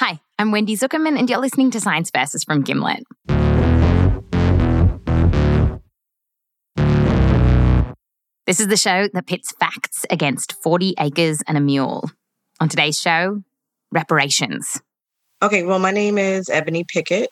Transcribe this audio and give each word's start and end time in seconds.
Hi, 0.00 0.18
I'm 0.38 0.50
Wendy 0.50 0.78
Zukerman, 0.78 1.18
and 1.18 1.28
you're 1.28 1.38
listening 1.38 1.70
to 1.72 1.78
Science 1.78 2.10
Versus 2.10 2.42
from 2.42 2.62
Gimlet. 2.62 3.04
This 8.46 8.60
is 8.60 8.68
the 8.68 8.78
show 8.78 9.08
that 9.12 9.26
pits 9.26 9.52
facts 9.60 10.06
against 10.08 10.54
40 10.62 10.94
acres 10.98 11.42
and 11.46 11.58
a 11.58 11.60
mule. 11.60 12.10
On 12.60 12.68
today's 12.70 12.98
show, 12.98 13.42
reparations. 13.92 14.80
Okay, 15.42 15.64
well, 15.64 15.78
my 15.78 15.90
name 15.90 16.16
is 16.16 16.48
Ebony 16.48 16.84
Pickett. 16.84 17.28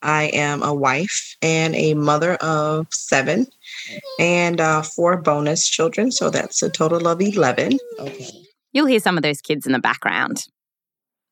I 0.00 0.30
am 0.32 0.62
a 0.62 0.72
wife 0.72 1.36
and 1.42 1.74
a 1.74 1.92
mother 1.92 2.36
of 2.36 2.86
seven 2.92 3.46
and 4.18 4.58
uh, 4.58 4.80
four 4.80 5.20
bonus 5.20 5.68
children. 5.68 6.10
So 6.10 6.30
that's 6.30 6.62
a 6.62 6.70
total 6.70 7.08
of 7.08 7.20
11. 7.20 7.78
Okay. 7.98 8.30
You'll 8.72 8.86
hear 8.86 9.00
some 9.00 9.18
of 9.18 9.22
those 9.22 9.42
kids 9.42 9.66
in 9.66 9.72
the 9.72 9.78
background. 9.78 10.46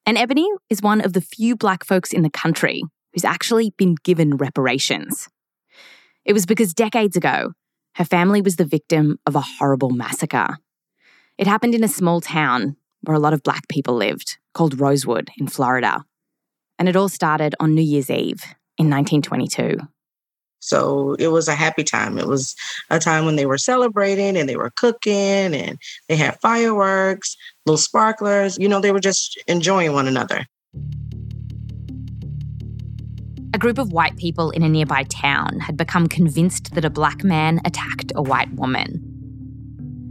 And 0.06 0.18
Ebony 0.18 0.48
is 0.68 0.82
one 0.82 1.00
of 1.00 1.14
the 1.14 1.20
few 1.20 1.56
black 1.56 1.84
folks 1.84 2.12
in 2.12 2.22
the 2.22 2.30
country 2.30 2.82
who's 3.12 3.24
actually 3.24 3.70
been 3.76 3.94
given 4.04 4.36
reparations. 4.36 5.28
It 6.24 6.32
was 6.32 6.46
because 6.46 6.74
decades 6.74 7.16
ago, 7.16 7.52
her 7.94 8.04
family 8.04 8.42
was 8.42 8.56
the 8.56 8.64
victim 8.64 9.18
of 9.24 9.34
a 9.36 9.40
horrible 9.40 9.90
massacre. 9.90 10.58
It 11.38 11.46
happened 11.46 11.74
in 11.74 11.84
a 11.84 11.88
small 11.88 12.20
town 12.20 12.76
where 13.02 13.16
a 13.16 13.20
lot 13.20 13.32
of 13.32 13.42
black 13.42 13.68
people 13.68 13.94
lived, 13.94 14.38
called 14.52 14.80
Rosewood 14.80 15.30
in 15.38 15.46
Florida. 15.46 16.04
And 16.78 16.88
it 16.88 16.96
all 16.96 17.08
started 17.08 17.54
on 17.60 17.74
New 17.74 17.82
Year's 17.82 18.10
Eve 18.10 18.42
in 18.78 18.90
1922. 18.90 19.78
So 20.64 21.14
it 21.18 21.28
was 21.28 21.46
a 21.46 21.54
happy 21.54 21.84
time. 21.84 22.18
It 22.18 22.26
was 22.26 22.56
a 22.88 22.98
time 22.98 23.26
when 23.26 23.36
they 23.36 23.44
were 23.44 23.58
celebrating 23.58 24.34
and 24.34 24.48
they 24.48 24.56
were 24.56 24.72
cooking 24.76 25.54
and 25.54 25.78
they 26.08 26.16
had 26.16 26.40
fireworks, 26.40 27.36
little 27.66 27.76
sparklers. 27.76 28.56
You 28.58 28.68
know, 28.68 28.80
they 28.80 28.90
were 28.90 29.00
just 29.00 29.38
enjoying 29.46 29.92
one 29.92 30.08
another. 30.08 30.46
A 33.52 33.58
group 33.58 33.76
of 33.76 33.92
white 33.92 34.16
people 34.16 34.50
in 34.50 34.62
a 34.62 34.68
nearby 34.68 35.04
town 35.04 35.60
had 35.60 35.76
become 35.76 36.08
convinced 36.08 36.74
that 36.74 36.84
a 36.84 36.90
black 36.90 37.22
man 37.22 37.60
attacked 37.66 38.10
a 38.14 38.22
white 38.22 38.52
woman. 38.54 39.02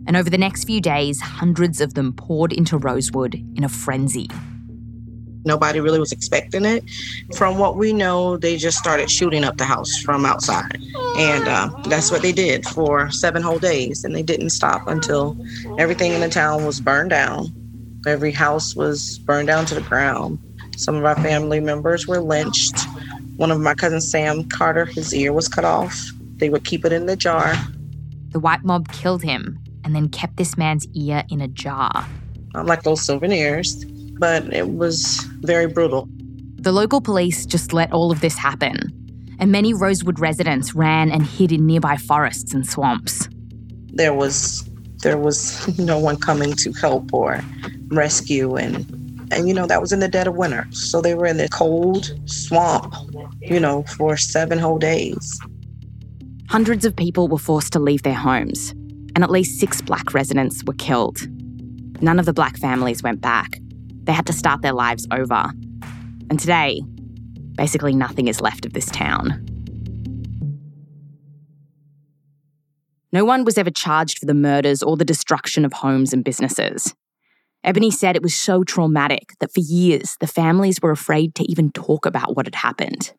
And 0.05 0.15
over 0.15 0.29
the 0.29 0.37
next 0.37 0.65
few 0.65 0.79
days, 0.79 1.19
hundreds 1.19 1.81
of 1.81 1.95
them 1.95 2.13
poured 2.13 2.53
into 2.53 2.77
Rosewood 2.77 3.33
in 3.55 3.63
a 3.63 3.69
frenzy. 3.69 4.29
Nobody 5.45 5.79
really 5.79 5.99
was 5.99 6.11
expecting 6.11 6.65
it. 6.65 6.83
From 7.35 7.57
what 7.57 7.75
we 7.75 7.91
know, 7.91 8.37
they 8.37 8.57
just 8.57 8.77
started 8.77 9.09
shooting 9.09 9.43
up 9.43 9.57
the 9.57 9.65
house 9.65 9.97
from 9.97 10.25
outside. 10.25 10.77
And 11.17 11.47
uh, 11.47 11.69
that's 11.87 12.11
what 12.11 12.21
they 12.21 12.31
did 12.31 12.65
for 12.65 13.11
seven 13.11 13.41
whole 13.41 13.59
days. 13.59 14.03
And 14.03 14.15
they 14.15 14.23
didn't 14.23 14.51
stop 14.51 14.87
until 14.87 15.37
everything 15.77 16.13
in 16.13 16.21
the 16.21 16.29
town 16.29 16.65
was 16.65 16.79
burned 16.79 17.09
down. 17.09 17.47
Every 18.05 18.31
house 18.31 18.75
was 18.75 19.19
burned 19.19 19.47
down 19.47 19.65
to 19.67 19.75
the 19.75 19.81
ground. 19.81 20.39
Some 20.77 20.95
of 20.95 21.05
our 21.05 21.15
family 21.15 21.59
members 21.59 22.07
were 22.07 22.19
lynched. 22.19 22.77
One 23.37 23.51
of 23.51 23.59
my 23.59 23.73
cousins, 23.73 24.09
Sam 24.09 24.43
Carter, 24.45 24.85
his 24.85 25.13
ear 25.13 25.33
was 25.33 25.47
cut 25.47 25.65
off. 25.65 26.11
They 26.37 26.49
would 26.49 26.65
keep 26.65 26.85
it 26.85 26.91
in 26.91 27.05
the 27.05 27.15
jar. 27.15 27.55
The 28.29 28.39
white 28.39 28.63
mob 28.63 28.91
killed 28.91 29.23
him 29.23 29.59
and 29.83 29.95
then 29.95 30.09
kept 30.09 30.37
this 30.37 30.57
man's 30.57 30.87
ear 30.93 31.23
in 31.29 31.41
a 31.41 31.47
jar. 31.47 32.07
I 32.55 32.61
like 32.61 32.83
those 32.83 33.01
souvenirs 33.01 33.85
but 34.19 34.53
it 34.53 34.75
was 34.75 35.19
very 35.41 35.67
brutal. 35.67 36.07
The 36.55 36.71
local 36.71 37.01
police 37.01 37.45
just 37.45 37.73
let 37.73 37.91
all 37.91 38.11
of 38.11 38.21
this 38.21 38.37
happen, 38.37 38.77
and 39.39 39.51
many 39.51 39.73
Rosewood 39.73 40.19
residents 40.19 40.73
ran 40.73 41.11
and 41.11 41.25
hid 41.25 41.51
in 41.51 41.65
nearby 41.65 41.97
forests 41.97 42.53
and 42.53 42.65
swamps. 42.65 43.27
There 43.87 44.13
was 44.13 44.69
there 45.01 45.17
was 45.17 45.77
no 45.79 45.99
one 45.99 46.17
coming 46.17 46.53
to 46.53 46.71
help 46.73 47.13
or 47.13 47.43
rescue 47.87 48.55
and 48.55 48.89
and 49.31 49.47
you 49.47 49.53
know 49.53 49.65
that 49.65 49.81
was 49.81 49.91
in 49.91 49.99
the 49.99 50.07
dead 50.07 50.27
of 50.27 50.35
winter. 50.35 50.67
So 50.71 51.01
they 51.01 51.15
were 51.15 51.25
in 51.25 51.37
the 51.37 51.49
cold 51.49 52.13
swamp, 52.25 52.93
you 53.41 53.59
know, 53.59 53.83
for 53.83 54.15
7 54.15 54.59
whole 54.59 54.77
days. 54.77 55.39
Hundreds 56.49 56.85
of 56.85 56.95
people 56.95 57.27
were 57.27 57.39
forced 57.39 57.73
to 57.73 57.79
leave 57.79 58.03
their 58.03 58.13
homes, 58.13 58.71
and 59.15 59.23
at 59.23 59.31
least 59.31 59.59
6 59.59 59.81
black 59.81 60.13
residents 60.13 60.63
were 60.65 60.73
killed. 60.73 61.27
None 62.01 62.19
of 62.19 62.25
the 62.25 62.33
black 62.33 62.57
families 62.57 63.01
went 63.01 63.21
back. 63.21 63.57
They 64.03 64.13
had 64.13 64.25
to 64.27 64.33
start 64.33 64.61
their 64.61 64.73
lives 64.73 65.07
over. 65.11 65.51
And 66.29 66.39
today, 66.39 66.81
basically 67.55 67.95
nothing 67.95 68.27
is 68.27 68.41
left 68.41 68.65
of 68.65 68.73
this 68.73 68.87
town. 68.87 69.45
No 73.11 73.23
one 73.23 73.45
was 73.45 73.57
ever 73.57 73.69
charged 73.69 74.19
for 74.19 74.25
the 74.25 74.33
murders 74.33 74.81
or 74.81 74.97
the 74.97 75.05
destruction 75.05 75.65
of 75.65 75.73
homes 75.73 76.13
and 76.13 76.23
businesses. 76.23 76.95
Ebony 77.63 77.91
said 77.91 78.15
it 78.15 78.23
was 78.23 78.35
so 78.35 78.63
traumatic 78.63 79.33
that 79.39 79.53
for 79.53 79.61
years 79.61 80.17
the 80.19 80.27
families 80.27 80.81
were 80.81 80.91
afraid 80.91 81.35
to 81.35 81.49
even 81.49 81.71
talk 81.71 82.05
about 82.05 82.35
what 82.35 82.45
had 82.45 82.55
happened. 82.55 83.13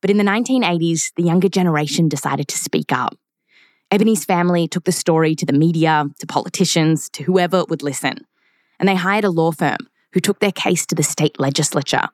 But 0.00 0.10
in 0.10 0.16
the 0.16 0.24
1980s, 0.24 1.12
the 1.16 1.24
younger 1.24 1.48
generation 1.48 2.08
decided 2.08 2.48
to 2.48 2.58
speak 2.58 2.92
up. 2.92 3.18
Ebony's 3.90 4.24
family 4.24 4.66
took 4.66 4.84
the 4.84 4.92
story 4.92 5.34
to 5.34 5.44
the 5.44 5.52
media, 5.52 6.06
to 6.20 6.26
politicians, 6.26 7.10
to 7.10 7.24
whoever 7.24 7.64
would 7.68 7.82
listen 7.82 8.24
and 8.84 8.88
they 8.90 8.96
hired 8.96 9.24
a 9.24 9.30
law 9.30 9.50
firm 9.50 9.78
who 10.12 10.20
took 10.20 10.40
their 10.40 10.52
case 10.52 10.84
to 10.84 10.94
the 10.94 11.02
state 11.02 11.40
legislature, 11.40 12.06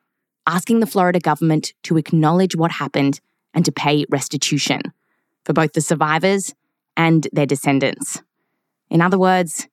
asking 0.47 0.79
the 0.79 0.87
Florida 0.87 1.19
government 1.19 1.73
to 1.83 1.97
acknowledge 1.97 2.55
what 2.55 2.71
happened 2.71 3.19
and 3.53 3.65
to 3.65 3.73
pay 3.73 4.05
restitution 4.09 4.81
for 5.43 5.51
both 5.51 5.73
the 5.73 5.81
survivors 5.81 6.53
and 6.95 7.27
their 7.33 7.45
descendants. 7.45 8.21
In 8.89 9.01
other 9.01 9.19
words, 9.19 9.67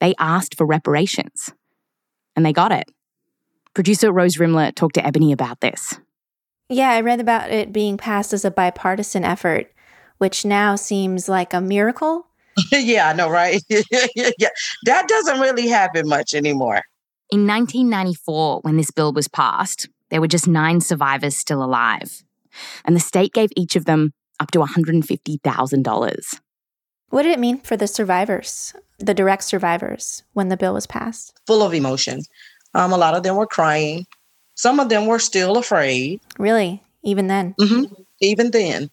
they 0.00 0.16
asked 0.18 0.56
for 0.56 0.66
reparations, 0.66 1.52
and 2.34 2.44
they 2.44 2.52
got 2.52 2.72
it. 2.72 2.90
Producer 3.72 4.10
Rose 4.10 4.38
Rimler 4.38 4.74
talked 4.74 4.96
to 4.96 5.06
Ebony 5.06 5.30
about 5.30 5.60
this. 5.60 6.00
Yeah, 6.68 6.90
I 6.90 7.02
read 7.02 7.20
about 7.20 7.52
it 7.52 7.72
being 7.72 7.96
passed 7.96 8.32
as 8.32 8.44
a 8.44 8.50
bipartisan 8.50 9.22
effort, 9.22 9.72
which 10.18 10.44
now 10.44 10.74
seems 10.74 11.28
like 11.28 11.54
a 11.54 11.60
miracle 11.60 12.26
yeah, 12.72 13.08
I 13.08 13.12
know, 13.12 13.30
right? 13.30 13.62
yeah, 13.68 14.48
that 14.84 15.08
doesn't 15.08 15.40
really 15.40 15.68
happen 15.68 16.08
much 16.08 16.34
anymore. 16.34 16.82
In 17.30 17.46
1994, 17.46 18.60
when 18.60 18.76
this 18.76 18.90
bill 18.90 19.12
was 19.12 19.28
passed, 19.28 19.88
there 20.10 20.20
were 20.20 20.28
just 20.28 20.46
nine 20.46 20.80
survivors 20.80 21.36
still 21.36 21.62
alive, 21.62 22.22
and 22.84 22.94
the 22.94 23.00
state 23.00 23.32
gave 23.32 23.50
each 23.56 23.76
of 23.76 23.86
them 23.86 24.12
up 24.40 24.50
to 24.50 24.58
$150,000. 24.58 26.40
What 27.08 27.22
did 27.22 27.32
it 27.32 27.38
mean 27.38 27.60
for 27.60 27.76
the 27.76 27.86
survivors, 27.86 28.74
the 28.98 29.14
direct 29.14 29.44
survivors, 29.44 30.22
when 30.32 30.48
the 30.48 30.56
bill 30.56 30.74
was 30.74 30.86
passed? 30.86 31.38
Full 31.46 31.62
of 31.62 31.74
emotion. 31.74 32.20
Um, 32.74 32.92
a 32.92 32.96
lot 32.96 33.14
of 33.14 33.22
them 33.22 33.36
were 33.36 33.46
crying. 33.46 34.06
Some 34.54 34.80
of 34.80 34.88
them 34.88 35.06
were 35.06 35.18
still 35.18 35.56
afraid. 35.56 36.20
Really? 36.38 36.82
Even 37.02 37.26
then? 37.26 37.54
Mm-hmm. 37.60 37.92
Even 38.20 38.50
then. 38.50 38.90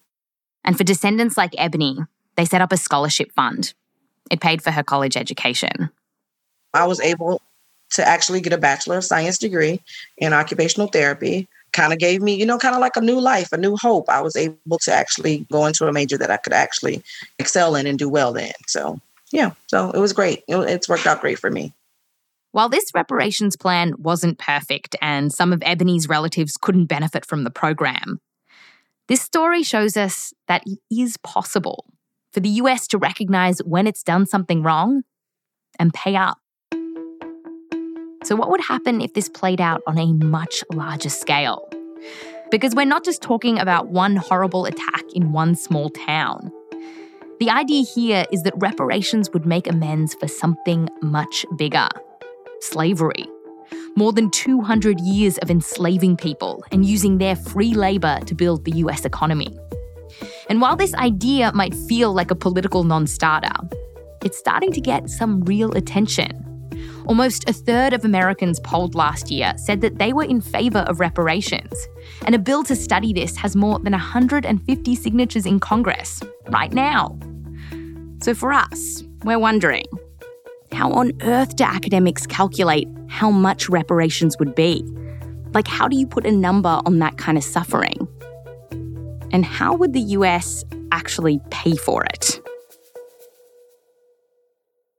And 0.64 0.78
for 0.78 0.84
descendants 0.84 1.38
like 1.38 1.54
Ebony, 1.58 1.98
they 2.40 2.46
set 2.46 2.62
up 2.62 2.72
a 2.72 2.78
scholarship 2.78 3.34
fund. 3.34 3.74
It 4.32 4.40
paid 4.40 4.62
for 4.62 4.72
her 4.72 4.82
college 4.82 5.18
education. 5.18 5.90
I 6.74 6.88
was 6.88 7.02
able 7.02 7.42
to 7.92 8.08
actually 8.08 8.40
get 8.40 8.54
a 8.54 8.58
Bachelor 8.58 9.00
of 9.00 9.04
Science 9.04 9.38
degree 9.38 9.82
in 10.18 10.32
occupational 10.32 10.88
therapy. 10.88 11.50
Kind 11.74 11.92
of 11.92 12.00
gave 12.00 12.22
me, 12.22 12.36
you 12.36 12.46
know, 12.46 12.58
kind 12.58 12.76
of 12.76 12.80
like 12.80 12.96
a 12.96 13.02
new 13.02 13.20
life, 13.20 13.52
a 13.52 13.58
new 13.58 13.76
hope. 13.76 14.08
I 14.08 14.22
was 14.22 14.38
able 14.38 14.80
to 14.84 14.94
actually 14.94 15.46
go 15.52 15.66
into 15.66 15.86
a 15.86 15.92
major 15.92 16.18
that 16.18 16.32
I 16.32 16.38
could 16.38 16.54
actually 16.54 17.04
excel 17.40 17.76
in 17.76 17.86
and 17.86 18.00
do 18.00 18.08
well 18.08 18.38
in. 18.38 18.54
So, 18.68 19.02
yeah, 19.34 19.52
so 19.68 19.92
it 19.92 20.00
was 20.00 20.14
great. 20.14 20.44
It's 20.48 20.88
worked 20.88 21.08
out 21.08 21.20
great 21.20 21.40
for 21.40 21.52
me. 21.52 21.74
While 22.54 22.70
this 22.70 22.86
reparations 22.96 23.58
plan 23.58 23.96
wasn't 23.98 24.40
perfect 24.40 24.96
and 25.02 25.34
some 25.34 25.52
of 25.52 25.62
Ebony's 25.66 26.08
relatives 26.08 26.56
couldn't 26.56 26.86
benefit 26.86 27.26
from 27.26 27.44
the 27.44 27.52
program, 27.52 28.22
this 29.10 29.22
story 29.22 29.62
shows 29.62 29.98
us 29.98 30.34
that 30.48 30.64
it 30.66 30.80
is 30.90 31.18
possible 31.18 31.84
for 32.32 32.40
the 32.40 32.50
US 32.50 32.88
to 32.88 32.98
recognize 32.98 33.60
when 33.60 33.88
it's 33.88 34.04
done 34.04 34.26
something 34.26 34.64
wrong 34.64 35.04
and 35.78 35.94
pay 35.94 36.16
up. 36.16 36.38
So, 38.24 38.36
what 38.36 38.50
would 38.50 38.62
happen 38.62 39.02
if 39.02 39.14
this 39.14 39.30
played 39.30 39.62
out 39.62 39.82
on 39.88 39.98
a 39.98 40.14
much 40.14 40.64
larger 40.74 41.10
scale? 41.10 41.68
Because 42.52 42.76
we're 42.76 42.86
not 42.86 43.06
just 43.06 43.22
talking 43.22 43.60
about 43.60 43.90
one 43.90 44.16
horrible 44.16 44.66
attack 44.66 45.04
in 45.14 45.32
one 45.32 45.56
small 45.56 45.90
town. 45.90 46.52
The 47.40 47.50
idea 47.50 47.84
here 47.84 48.26
is 48.32 48.44
that 48.44 48.54
reparations 48.58 49.30
would 49.32 49.46
make 49.46 49.68
amends 49.68 50.14
for 50.16 50.28
something 50.28 50.90
much 51.02 51.46
bigger 51.56 51.88
slavery. 52.60 53.26
More 53.96 54.12
than 54.12 54.30
200 54.32 55.00
years 55.00 55.38
of 55.38 55.50
enslaving 55.50 56.18
people 56.18 56.64
and 56.72 56.86
using 56.86 57.18
their 57.18 57.36
free 57.36 57.74
labour 57.74 58.20
to 58.26 58.36
build 58.36 58.66
the 58.66 58.72
US 58.80 59.06
economy. 59.06 59.58
And 60.50 60.62
while 60.62 60.76
this 60.76 60.94
idea 60.96 61.52
might 61.54 61.76
feel 61.76 62.12
like 62.12 62.32
a 62.32 62.36
political 62.36 62.84
non 62.84 63.08
starter, 63.08 63.54
it's 64.24 64.38
starting 64.38 64.72
to 64.74 64.82
get 64.82 65.10
some 65.10 65.42
real 65.42 65.72
attention. 65.74 66.46
Almost 67.06 67.50
a 67.50 67.54
third 67.54 67.94
of 67.94 68.04
Americans 68.04 68.60
polled 68.60 68.96
last 68.96 69.32
year 69.32 69.54
said 69.58 69.82
that 69.82 69.98
they 69.98 70.12
were 70.12 70.24
in 70.24 70.42
favour 70.42 70.80
of 70.80 71.00
reparations. 71.00 71.88
And 72.26 72.36
a 72.36 72.40
bill 72.40 72.64
to 72.64 72.76
study 72.76 73.14
this 73.14 73.36
has 73.38 73.56
more 73.56 73.80
than 73.80 73.94
150 73.94 74.96
signatures 74.96 75.46
in 75.46 75.60
Congress 75.60 76.22
right 76.50 76.74
now. 76.74 77.18
So 78.22 78.34
for 78.34 78.52
us, 78.52 79.04
we're 79.24 79.40
wondering 79.40 79.86
how 80.72 80.92
on 80.92 81.14
earth 81.22 81.56
do 81.56 81.64
academics 81.64 82.28
calculate 82.28 82.88
how 83.08 83.32
much 83.32 83.70
reparations 83.70 84.38
would 84.40 84.56
be? 84.56 84.84
Like, 85.54 85.68
how 85.68 85.88
do 85.88 85.98
you 85.98 86.06
put 86.06 86.26
a 86.26 86.32
number 86.32 86.80
on 86.86 87.00
that 87.00 87.18
kind 87.18 87.38
of 87.38 87.44
suffering? 87.44 88.08
And 89.32 89.46
how 89.46 89.76
would 89.76 89.94
the 89.94 90.02
US 90.18 90.64
actually 90.92 91.40
pay 91.50 91.76
for 91.76 92.04
it? 92.04 92.42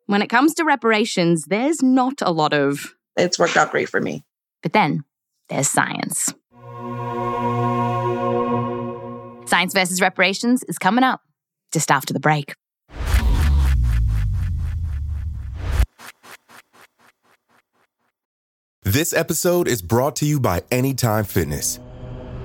When 0.06 0.22
it 0.22 0.28
comes 0.28 0.54
to 0.54 0.64
reparations, 0.64 1.44
there's 1.44 1.82
not 1.82 2.20
a 2.22 2.32
lot 2.32 2.52
of. 2.52 2.94
It's 3.16 3.38
worked 3.38 3.56
out 3.56 3.70
great 3.70 3.88
for 3.88 4.00
me. 4.00 4.24
But 4.62 4.72
then 4.72 5.04
there's 5.48 5.68
science. 5.68 6.32
Science 9.48 9.74
versus 9.74 10.00
reparations 10.00 10.62
is 10.64 10.78
coming 10.78 11.04
up 11.04 11.22
just 11.72 11.90
after 11.90 12.12
the 12.12 12.20
break. 12.20 12.54
This 18.82 19.12
episode 19.12 19.68
is 19.68 19.82
brought 19.82 20.16
to 20.16 20.26
you 20.26 20.40
by 20.40 20.62
Anytime 20.70 21.24
Fitness. 21.24 21.78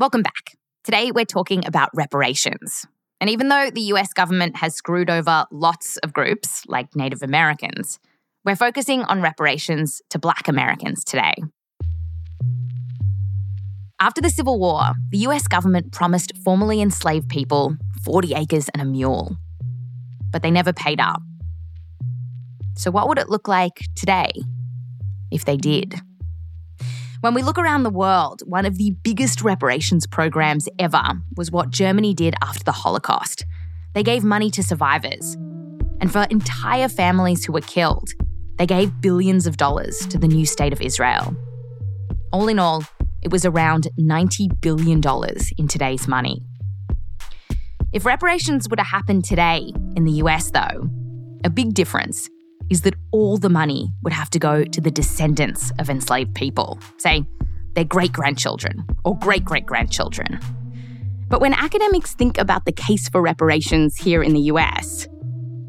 Welcome 0.00 0.22
back. 0.22 0.56
Today, 0.84 1.10
we're 1.10 1.24
talking 1.24 1.66
about 1.66 1.90
reparations. 1.92 2.86
And 3.20 3.28
even 3.28 3.48
though 3.48 3.68
the 3.68 3.80
US 3.94 4.12
government 4.12 4.54
has 4.58 4.76
screwed 4.76 5.10
over 5.10 5.44
lots 5.50 5.96
of 6.04 6.12
groups, 6.12 6.62
like 6.68 6.94
Native 6.94 7.20
Americans, 7.20 7.98
we're 8.44 8.54
focusing 8.54 9.02
on 9.02 9.22
reparations 9.22 10.00
to 10.10 10.20
Black 10.20 10.46
Americans 10.46 11.02
today. 11.02 11.34
After 14.00 14.20
the 14.20 14.30
Civil 14.30 14.60
War, 14.60 14.92
the 15.10 15.18
US 15.26 15.48
government 15.48 15.90
promised 15.90 16.30
formerly 16.44 16.80
enslaved 16.80 17.28
people 17.28 17.76
40 18.04 18.34
acres 18.34 18.68
and 18.68 18.80
a 18.80 18.84
mule, 18.84 19.36
but 20.30 20.42
they 20.42 20.52
never 20.52 20.72
paid 20.72 21.00
up. 21.00 21.20
So, 22.76 22.92
what 22.92 23.08
would 23.08 23.18
it 23.18 23.28
look 23.28 23.48
like 23.48 23.80
today 23.96 24.30
if 25.32 25.44
they 25.44 25.56
did? 25.56 26.00
When 27.20 27.34
we 27.34 27.42
look 27.42 27.58
around 27.58 27.82
the 27.82 27.90
world, 27.90 28.42
one 28.46 28.64
of 28.64 28.78
the 28.78 28.92
biggest 29.02 29.42
reparations 29.42 30.06
programs 30.06 30.68
ever 30.78 31.02
was 31.36 31.50
what 31.50 31.70
Germany 31.70 32.14
did 32.14 32.36
after 32.40 32.62
the 32.62 32.70
Holocaust. 32.70 33.44
They 33.92 34.04
gave 34.04 34.22
money 34.22 34.52
to 34.52 34.62
survivors. 34.62 35.34
And 36.00 36.12
for 36.12 36.28
entire 36.30 36.88
families 36.88 37.44
who 37.44 37.52
were 37.52 37.60
killed, 37.60 38.10
they 38.56 38.66
gave 38.66 39.00
billions 39.00 39.48
of 39.48 39.56
dollars 39.56 39.98
to 40.10 40.18
the 40.18 40.28
new 40.28 40.46
state 40.46 40.72
of 40.72 40.80
Israel. 40.80 41.34
All 42.32 42.46
in 42.46 42.60
all, 42.60 42.84
it 43.20 43.32
was 43.32 43.44
around 43.44 43.88
$90 43.98 44.60
billion 44.60 45.02
in 45.58 45.66
today's 45.66 46.06
money. 46.06 46.44
If 47.92 48.06
reparations 48.06 48.68
were 48.68 48.76
to 48.76 48.84
happen 48.84 49.22
today 49.22 49.72
in 49.96 50.04
the 50.04 50.22
US, 50.22 50.52
though, 50.52 50.88
a 51.42 51.50
big 51.50 51.74
difference 51.74 52.28
is 52.70 52.82
that 52.82 52.94
all 53.12 53.36
the 53.36 53.48
money 53.48 53.92
would 54.02 54.12
have 54.12 54.30
to 54.30 54.38
go 54.38 54.64
to 54.64 54.80
the 54.80 54.90
descendants 54.90 55.72
of 55.78 55.88
enslaved 55.88 56.34
people, 56.34 56.78
say, 56.98 57.24
their 57.74 57.84
great 57.84 58.12
grandchildren 58.12 58.84
or 59.04 59.16
great 59.18 59.44
great 59.44 59.66
grandchildren. 59.66 60.40
But 61.28 61.40
when 61.40 61.52
academics 61.52 62.14
think 62.14 62.38
about 62.38 62.64
the 62.64 62.72
case 62.72 63.08
for 63.08 63.20
reparations 63.20 63.96
here 63.96 64.22
in 64.22 64.32
the 64.32 64.40
US, 64.52 65.06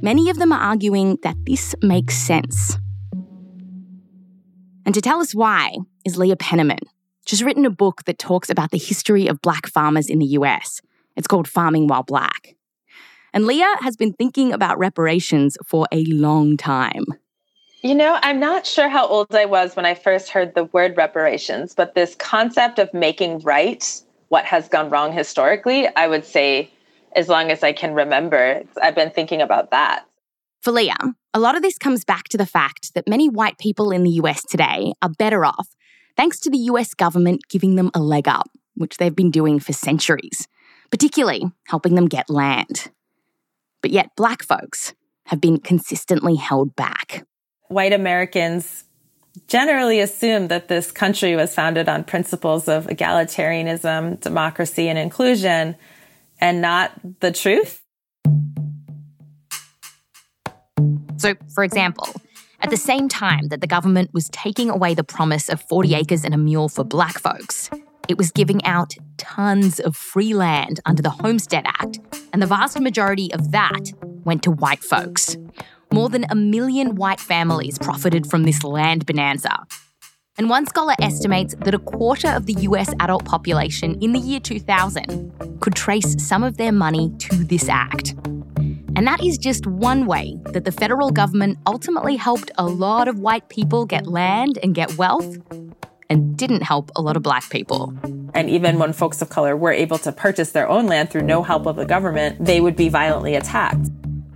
many 0.02 0.30
of 0.30 0.38
them 0.38 0.52
are 0.52 0.60
arguing 0.60 1.18
that 1.24 1.36
this 1.46 1.76
makes 1.82 2.16
sense. 2.16 2.78
And 4.86 4.96
to 4.96 5.02
tell 5.02 5.20
us 5.20 5.36
why 5.36 5.76
is 6.06 6.18
Leah 6.18 6.38
Penniman. 6.38 6.80
She's 7.26 7.44
written 7.44 7.66
a 7.66 7.70
book 7.70 8.06
that 8.06 8.18
talks 8.18 8.50
about 8.50 8.72
the 8.72 8.78
history 8.78 9.28
of 9.28 9.42
black 9.42 9.68
farmers 9.68 10.10
in 10.10 10.18
the 10.18 10.26
US. 10.26 10.82
It's 11.16 11.28
called 11.28 11.48
Farming 11.48 11.88
While 11.88 12.04
Black. 12.04 12.56
And 13.34 13.46
Leah 13.46 13.76
has 13.82 13.96
been 13.96 14.14
thinking 14.14 14.54
about 14.54 14.78
reparations 14.78 15.58
for 15.66 15.88
a 15.92 16.04
long 16.06 16.58
time. 16.58 17.06
You 17.82 17.96
know, 17.96 18.20
I'm 18.22 18.40
not 18.40 18.66
sure 18.66 18.90
how 18.90 19.08
old 19.08 19.34
I 19.34 19.46
was 19.46 19.76
when 19.76 19.86
I 19.86 19.94
first 19.94 20.30
heard 20.30 20.54
the 20.54 20.66
word 20.66 20.98
reparations, 20.98 21.74
but 21.74 21.96
this 21.96 22.14
concept 22.16 22.78
of 22.78 22.94
making 22.94 23.40
right 23.40 24.02
what 24.28 24.46
has 24.46 24.68
gone 24.68 24.90
wrong 24.90 25.14
historically, 25.14 25.88
I 25.96 26.08
would 26.08 26.26
say, 26.26 26.70
as 27.16 27.30
long 27.30 27.52
as 27.52 27.64
I 27.64 27.72
can 27.72 27.94
remember, 27.94 28.64
I've 28.82 28.96
been 28.96 29.12
thinking 29.12 29.42
about 29.42 29.72
that. 29.72 30.06
For 30.62 30.72
Leah, 30.72 31.16
a 31.34 31.40
lot 31.40 31.56
of 31.56 31.62
this 31.62 31.78
comes 31.78 32.04
back 32.04 32.26
to 32.30 32.38
the 32.38 32.46
fact 32.46 32.94
that 32.96 33.08
many 33.08 33.30
white 33.30 33.58
people 33.58 33.92
in 33.92 34.04
the 34.04 34.12
US 34.12 34.44
today 34.44 34.94
are 35.02 35.10
better 35.10 35.46
off 35.46 35.70
thanks 36.20 36.38
to 36.42 36.50
the 36.50 36.58
US 36.58 36.94
government 36.94 37.44
giving 37.50 37.76
them 37.76 37.90
a 37.94 38.02
leg 38.02 38.28
up, 38.28 38.50
which 38.76 38.98
they've 38.98 39.16
been 39.16 39.32
doing 39.32 39.58
for 39.58 39.72
centuries, 39.72 40.50
particularly 40.92 41.46
helping 41.68 41.96
them 41.96 42.10
get 42.10 42.30
land. 42.30 42.92
But 43.82 43.92
yet, 43.92 44.16
black 44.16 44.44
folks 44.44 44.94
have 45.26 45.40
been 45.40 45.60
consistently 45.60 46.36
held 46.36 46.76
back. 46.76 47.26
White 47.68 47.94
Americans 47.94 48.84
generally 49.48 50.00
assume 50.00 50.48
that 50.48 50.68
this 50.68 50.92
country 50.92 51.36
was 51.36 51.54
founded 51.54 51.88
on 51.88 52.04
principles 52.04 52.68
of 52.68 52.88
egalitarianism, 52.88 54.20
democracy, 54.20 54.90
and 54.90 54.98
inclusion, 54.98 55.76
and 56.42 56.62
not 56.62 56.92
the 57.20 57.32
truth. 57.32 57.82
So, 61.18 61.36
for 61.54 61.64
example, 61.64 62.08
at 62.62 62.70
the 62.70 62.78
same 62.78 63.10
time 63.10 63.50
that 63.50 63.62
the 63.62 63.68
government 63.68 64.14
was 64.14 64.30
taking 64.30 64.70
away 64.70 64.94
the 64.94 65.04
promise 65.04 65.50
of 65.50 65.62
40 65.62 65.96
acres 65.96 66.24
and 66.24 66.34
a 66.34 66.38
mule 66.38 66.70
for 66.70 66.84
black 66.84 67.20
folks, 67.20 67.70
it 68.10 68.18
was 68.18 68.32
giving 68.32 68.66
out 68.66 68.96
tons 69.18 69.80
of 69.80 69.96
free 69.96 70.34
land 70.34 70.80
under 70.86 71.04
the 71.04 71.12
Homestead 71.12 71.64
Act, 71.68 72.00
and 72.34 72.42
the 72.42 72.48
vast 72.48 72.80
majority 72.80 73.32
of 73.34 73.52
that 73.52 73.94
went 74.26 74.42
to 74.44 74.52
white 74.52 74.84
folks. 74.84 75.38
More 75.94 76.10
than 76.10 76.26
a 76.30 76.36
million 76.36 76.96
white 76.96 77.20
families 77.20 77.78
profited 77.78 78.26
from 78.26 78.44
this 78.44 78.64
land 78.64 79.06
bonanza. 79.06 79.64
And 80.40 80.50
one 80.50 80.66
scholar 80.66 80.96
estimates 81.00 81.54
that 81.60 81.76
a 81.76 81.80
quarter 81.80 82.30
of 82.30 82.48
the 82.48 82.54
US 82.54 82.92
adult 83.00 83.26
population 83.26 84.02
in 84.02 84.14
the 84.14 84.20
year 84.20 84.40
2000 84.40 85.60
could 85.60 85.76
trace 85.76 86.16
some 86.18 86.44
of 86.44 86.58
their 86.58 86.72
money 86.72 87.12
to 87.20 87.36
this 87.44 87.70
act. 87.70 88.16
And 88.96 89.06
that 89.06 89.24
is 89.24 89.38
just 89.38 89.68
one 89.68 90.08
way 90.08 90.36
that 90.46 90.66
the 90.66 90.72
federal 90.72 91.12
government 91.12 91.60
ultimately 91.68 92.16
helped 92.16 92.50
a 92.58 92.66
lot 92.66 93.08
of 93.08 93.20
white 93.20 93.50
people 93.50 93.86
get 93.86 94.08
land 94.08 94.58
and 94.64 94.74
get 94.74 94.98
wealth 94.98 95.38
and 96.10 96.38
didn't 96.38 96.62
help 96.62 96.92
a 96.96 97.02
lot 97.02 97.16
of 97.16 97.24
black 97.24 97.50
people. 97.50 97.94
And 98.34 98.50
even 98.50 98.80
when 98.80 98.94
folks 98.94 99.22
of 99.22 99.30
color 99.30 99.56
were 99.56 99.72
able 99.72 99.98
to 100.00 100.12
purchase 100.12 100.52
their 100.52 100.68
own 100.68 100.88
land 100.88 101.10
through 101.10 101.24
no 101.24 101.44
help 101.44 101.66
of 101.66 101.76
the 101.76 101.86
government, 101.86 102.44
they 102.44 102.62
would 102.62 102.76
be 102.76 102.90
violently 102.90 103.36
attacked. 103.36 103.90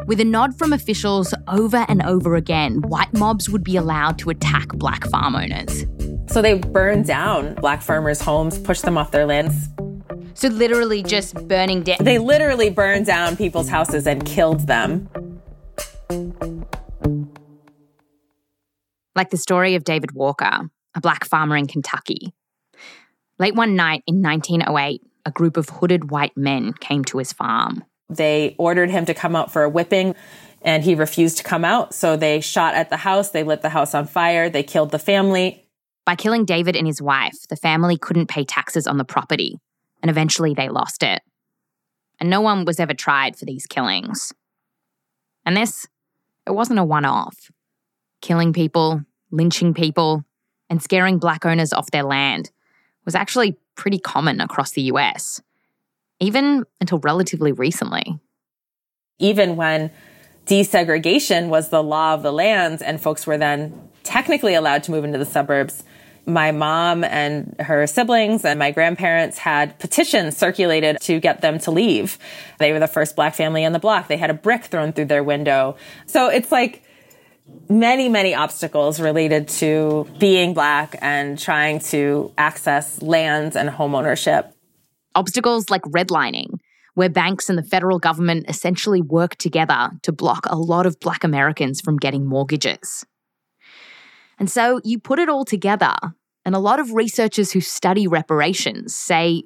With 0.05 0.19
a 0.19 0.25
nod 0.25 0.57
from 0.57 0.73
officials 0.73 1.33
over 1.47 1.85
and 1.87 2.01
over 2.03 2.35
again, 2.35 2.81
white 2.81 3.13
mobs 3.13 3.49
would 3.49 3.63
be 3.63 3.77
allowed 3.77 4.19
to 4.19 4.29
attack 4.29 4.67
black 4.69 5.07
farm 5.07 5.35
owners. 5.35 5.85
So 6.27 6.41
they 6.41 6.55
burned 6.55 7.05
down 7.05 7.55
black 7.55 7.81
farmers' 7.81 8.21
homes, 8.21 8.59
pushed 8.59 8.83
them 8.83 8.97
off 8.97 9.11
their 9.11 9.25
lands. 9.25 9.69
So 10.33 10.49
literally 10.49 11.03
just 11.03 11.35
burning 11.47 11.83
down. 11.83 11.97
They 12.01 12.17
literally 12.17 12.69
burned 12.69 13.05
down 13.05 13.37
people's 13.37 13.69
houses 13.69 14.07
and 14.07 14.25
killed 14.25 14.67
them. 14.67 15.07
Like 19.15 19.29
the 19.29 19.37
story 19.37 19.75
of 19.75 19.83
David 19.83 20.11
Walker, 20.13 20.69
a 20.95 21.01
black 21.01 21.25
farmer 21.25 21.57
in 21.57 21.67
Kentucky. 21.67 22.33
Late 23.39 23.55
one 23.55 23.75
night 23.75 24.03
in 24.07 24.21
1908, 24.21 25.01
a 25.25 25.31
group 25.31 25.57
of 25.57 25.69
hooded 25.69 26.11
white 26.11 26.35
men 26.37 26.73
came 26.73 27.03
to 27.05 27.17
his 27.17 27.33
farm. 27.33 27.83
They 28.09 28.55
ordered 28.57 28.89
him 28.89 29.05
to 29.05 29.13
come 29.13 29.35
out 29.35 29.51
for 29.51 29.63
a 29.63 29.69
whipping 29.69 30.15
and 30.61 30.83
he 30.83 30.95
refused 30.95 31.37
to 31.37 31.43
come 31.43 31.65
out. 31.65 31.93
So 31.93 32.15
they 32.15 32.39
shot 32.39 32.75
at 32.75 32.89
the 32.89 32.97
house, 32.97 33.31
they 33.31 33.43
lit 33.43 33.61
the 33.61 33.69
house 33.69 33.93
on 33.93 34.07
fire, 34.07 34.49
they 34.49 34.63
killed 34.63 34.91
the 34.91 34.99
family. 34.99 35.67
By 36.05 36.15
killing 36.15 36.45
David 36.45 36.75
and 36.75 36.87
his 36.87 37.01
wife, 37.01 37.47
the 37.49 37.55
family 37.55 37.97
couldn't 37.97 38.27
pay 38.27 38.43
taxes 38.43 38.87
on 38.87 38.97
the 38.97 39.05
property, 39.05 39.59
and 40.01 40.09
eventually 40.09 40.53
they 40.53 40.69
lost 40.69 41.03
it. 41.03 41.21
And 42.19 42.29
no 42.29 42.41
one 42.41 42.65
was 42.65 42.79
ever 42.79 42.93
tried 42.93 43.35
for 43.35 43.45
these 43.45 43.65
killings. 43.65 44.33
And 45.45 45.57
this, 45.57 45.87
it 46.45 46.51
wasn't 46.51 46.79
a 46.79 46.83
one 46.83 47.05
off. 47.05 47.51
Killing 48.21 48.53
people, 48.53 49.01
lynching 49.31 49.73
people, 49.73 50.23
and 50.73 50.81
scaring 50.81 51.19
black 51.19 51.45
owners 51.45 51.71
off 51.71 51.91
their 51.91 52.01
land 52.01 52.49
was 53.05 53.13
actually 53.13 53.55
pretty 53.75 53.99
common 53.99 54.41
across 54.41 54.71
the 54.71 54.81
US, 54.93 55.39
even 56.19 56.63
until 56.81 56.97
relatively 56.97 57.51
recently. 57.51 58.19
Even 59.19 59.55
when 59.55 59.91
desegregation 60.47 61.49
was 61.49 61.69
the 61.69 61.83
law 61.83 62.15
of 62.15 62.23
the 62.23 62.33
land 62.33 62.81
and 62.81 62.99
folks 62.99 63.27
were 63.27 63.37
then 63.37 63.87
technically 64.01 64.55
allowed 64.55 64.81
to 64.81 64.89
move 64.89 65.03
into 65.03 65.19
the 65.19 65.25
suburbs, 65.25 65.83
my 66.25 66.51
mom 66.51 67.03
and 67.03 67.55
her 67.59 67.85
siblings 67.85 68.43
and 68.43 68.57
my 68.57 68.71
grandparents 68.71 69.37
had 69.37 69.77
petitions 69.77 70.35
circulated 70.35 70.97
to 71.01 71.19
get 71.19 71.41
them 71.41 71.59
to 71.59 71.69
leave. 71.69 72.17
They 72.57 72.73
were 72.73 72.79
the 72.79 72.87
first 72.87 73.15
black 73.15 73.35
family 73.35 73.63
on 73.63 73.73
the 73.73 73.79
block. 73.79 74.07
They 74.07 74.17
had 74.17 74.31
a 74.31 74.33
brick 74.33 74.63
thrown 74.63 74.91
through 74.91 75.05
their 75.05 75.23
window. 75.23 75.75
So 76.07 76.29
it's 76.29 76.51
like 76.51 76.81
many, 77.69 78.09
many 78.09 78.33
obstacles 78.33 78.99
related 78.99 79.47
to 79.47 80.07
being 80.19 80.53
black 80.53 80.95
and 81.01 81.39
trying 81.39 81.79
to 81.79 82.31
access 82.37 83.01
lands 83.01 83.55
and 83.55 83.69
homeownership. 83.69 84.51
Obstacles 85.15 85.69
like 85.69 85.81
redlining, 85.83 86.59
where 86.95 87.09
banks 87.09 87.49
and 87.49 87.57
the 87.57 87.63
federal 87.63 87.99
government 87.99 88.45
essentially 88.47 89.01
work 89.01 89.35
together 89.35 89.91
to 90.01 90.11
block 90.11 90.45
a 90.47 90.55
lot 90.55 90.85
of 90.85 90.99
black 90.99 91.23
Americans 91.23 91.81
from 91.81 91.97
getting 91.97 92.25
mortgages. 92.25 93.05
And 94.39 94.49
so 94.49 94.81
you 94.83 94.99
put 94.99 95.19
it 95.19 95.29
all 95.29 95.45
together, 95.45 95.95
and 96.45 96.55
a 96.55 96.59
lot 96.59 96.79
of 96.79 96.91
researchers 96.91 97.51
who 97.51 97.61
study 97.61 98.07
reparations 98.07 98.95
say, 98.95 99.43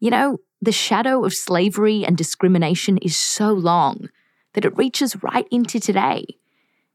you 0.00 0.10
know, 0.10 0.38
the 0.60 0.72
shadow 0.72 1.24
of 1.24 1.34
slavery 1.34 2.04
and 2.04 2.16
discrimination 2.16 2.98
is 2.98 3.16
so 3.16 3.52
long 3.52 4.08
that 4.54 4.64
it 4.64 4.76
reaches 4.76 5.20
right 5.22 5.46
into 5.50 5.80
today. 5.80 6.24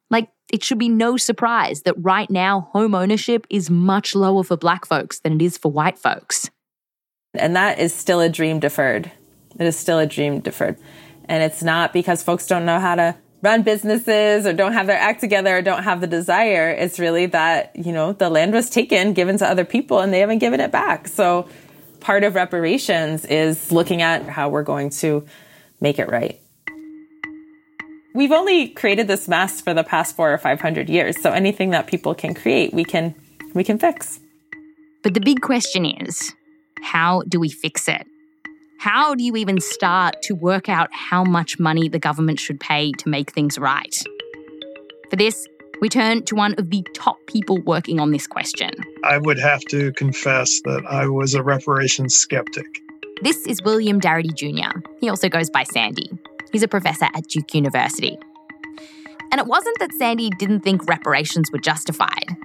Like, 0.10 0.30
it 0.52 0.64
should 0.64 0.78
be 0.78 0.90
no 0.90 1.18
surprise 1.18 1.82
that 1.82 1.96
right 1.98 2.30
now, 2.30 2.70
home 2.72 2.96
ownership 2.96 3.46
is 3.50 3.70
much 3.70 4.16
lower 4.16 4.44
for 4.44 4.58
black 4.58 4.86
folks 4.86 5.20
than 5.20 5.34
it 5.34 5.42
is 5.42 5.58
for 5.58 5.72
white 5.72 5.98
folks. 5.98 6.50
And 7.34 7.56
that 7.56 7.80
is 7.80 7.94
still 7.94 8.22
a 8.22 8.30
dream 8.30 8.60
deferred. 8.60 9.12
It 9.60 9.66
is 9.66 9.78
still 9.78 10.00
a 10.00 10.06
dream 10.06 10.40
deferred. 10.40 10.78
And 11.26 11.44
it's 11.44 11.62
not 11.62 11.92
because 11.92 12.24
folks 12.24 12.48
don't 12.48 12.66
know 12.66 12.80
how 12.80 12.96
to 12.96 13.16
run 13.42 13.64
businesses 13.64 14.46
or 14.46 14.54
don't 14.54 14.74
have 14.74 14.88
their 14.88 14.98
act 14.98 15.20
together 15.20 15.58
or 15.58 15.62
don't 15.62 15.84
have 15.84 16.02
the 16.02 16.08
desire. 16.08 16.70
It's 16.70 17.00
really 17.00 17.28
that, 17.28 17.76
you 17.76 17.92
know, 17.92 18.14
the 18.14 18.30
land 18.30 18.54
was 18.54 18.70
taken, 18.70 19.14
given 19.14 19.38
to 19.40 19.48
other 19.48 19.66
people, 19.66 20.00
and 20.00 20.14
they 20.14 20.20
haven't 20.20 20.40
given 20.40 20.60
it 20.60 20.72
back. 20.72 21.08
So 21.08 21.48
part 22.00 22.24
of 22.24 22.36
reparations 22.36 23.26
is 23.26 23.72
looking 23.72 24.02
at 24.02 24.24
how 24.24 24.50
we're 24.50 24.64
going 24.64 24.90
to 24.92 25.26
make 25.82 26.00
it 26.00 26.10
right. 26.10 26.40
We've 28.18 28.32
only 28.32 28.70
created 28.70 29.08
this 29.08 29.28
mess 29.28 29.62
for 29.62 29.76
the 29.76 29.84
past 29.84 30.16
four 30.16 30.34
or 30.34 30.40
five 30.40 30.60
hundred 30.60 30.90
years. 30.90 31.22
So 31.22 31.34
anything 31.34 31.70
that 31.70 31.86
people 31.86 32.16
can 32.16 32.34
create, 32.34 32.74
we 32.74 32.84
can 32.84 33.14
we 33.54 33.64
can 33.64 33.78
fix. 33.78 34.20
But 35.04 35.14
the 35.14 35.20
big 35.20 35.42
question 35.42 35.86
is, 35.86 36.34
how 36.82 37.22
do 37.30 37.40
we 37.40 37.48
fix 37.48 37.88
it? 37.88 38.08
How 38.80 39.14
do 39.14 39.24
you 39.24 39.36
even 39.36 39.62
start 39.62 40.24
to 40.24 40.34
work 40.34 40.68
out 40.68 40.90
how 40.92 41.24
much 41.24 41.60
money 41.60 41.90
the 41.90 42.00
government 42.00 42.40
should 42.40 42.60
pay 42.60 42.92
to 42.94 43.08
make 43.08 43.34
things 43.34 43.60
right? 43.60 43.96
For 45.12 45.16
this, 45.16 45.48
we 45.80 45.88
turn 45.88 46.24
to 46.24 46.34
one 46.34 46.56
of 46.58 46.72
the 46.72 46.84
top 46.96 47.18
people 47.28 47.62
working 47.68 48.00
on 48.00 48.10
this 48.10 48.26
question. 48.26 48.72
I 49.04 49.20
would 49.20 49.38
have 49.38 49.62
to 49.70 49.92
confess 49.94 50.60
that 50.62 50.84
I 50.90 51.08
was 51.08 51.36
a 51.36 51.44
reparations 51.44 52.16
skeptic. 52.16 52.66
This 53.22 53.46
is 53.46 53.62
William 53.62 54.02
Darity 54.02 54.34
Jr. 54.34 54.80
He 55.00 55.08
also 55.08 55.30
goes 55.30 55.52
by 55.52 55.66
Sandy. 55.66 56.10
He's 56.52 56.64
a 56.64 56.68
professor 56.68 57.06
at 57.06 57.28
Duke 57.28 57.54
University. 57.54 58.18
And 59.32 59.40
it 59.40 59.48
wasn't 59.48 59.78
that 59.80 59.92
Sandy 59.98 60.30
didn't 60.40 60.62
think 60.62 60.88
reparations 60.88 61.52
were 61.52 61.60
justified. 61.60 62.36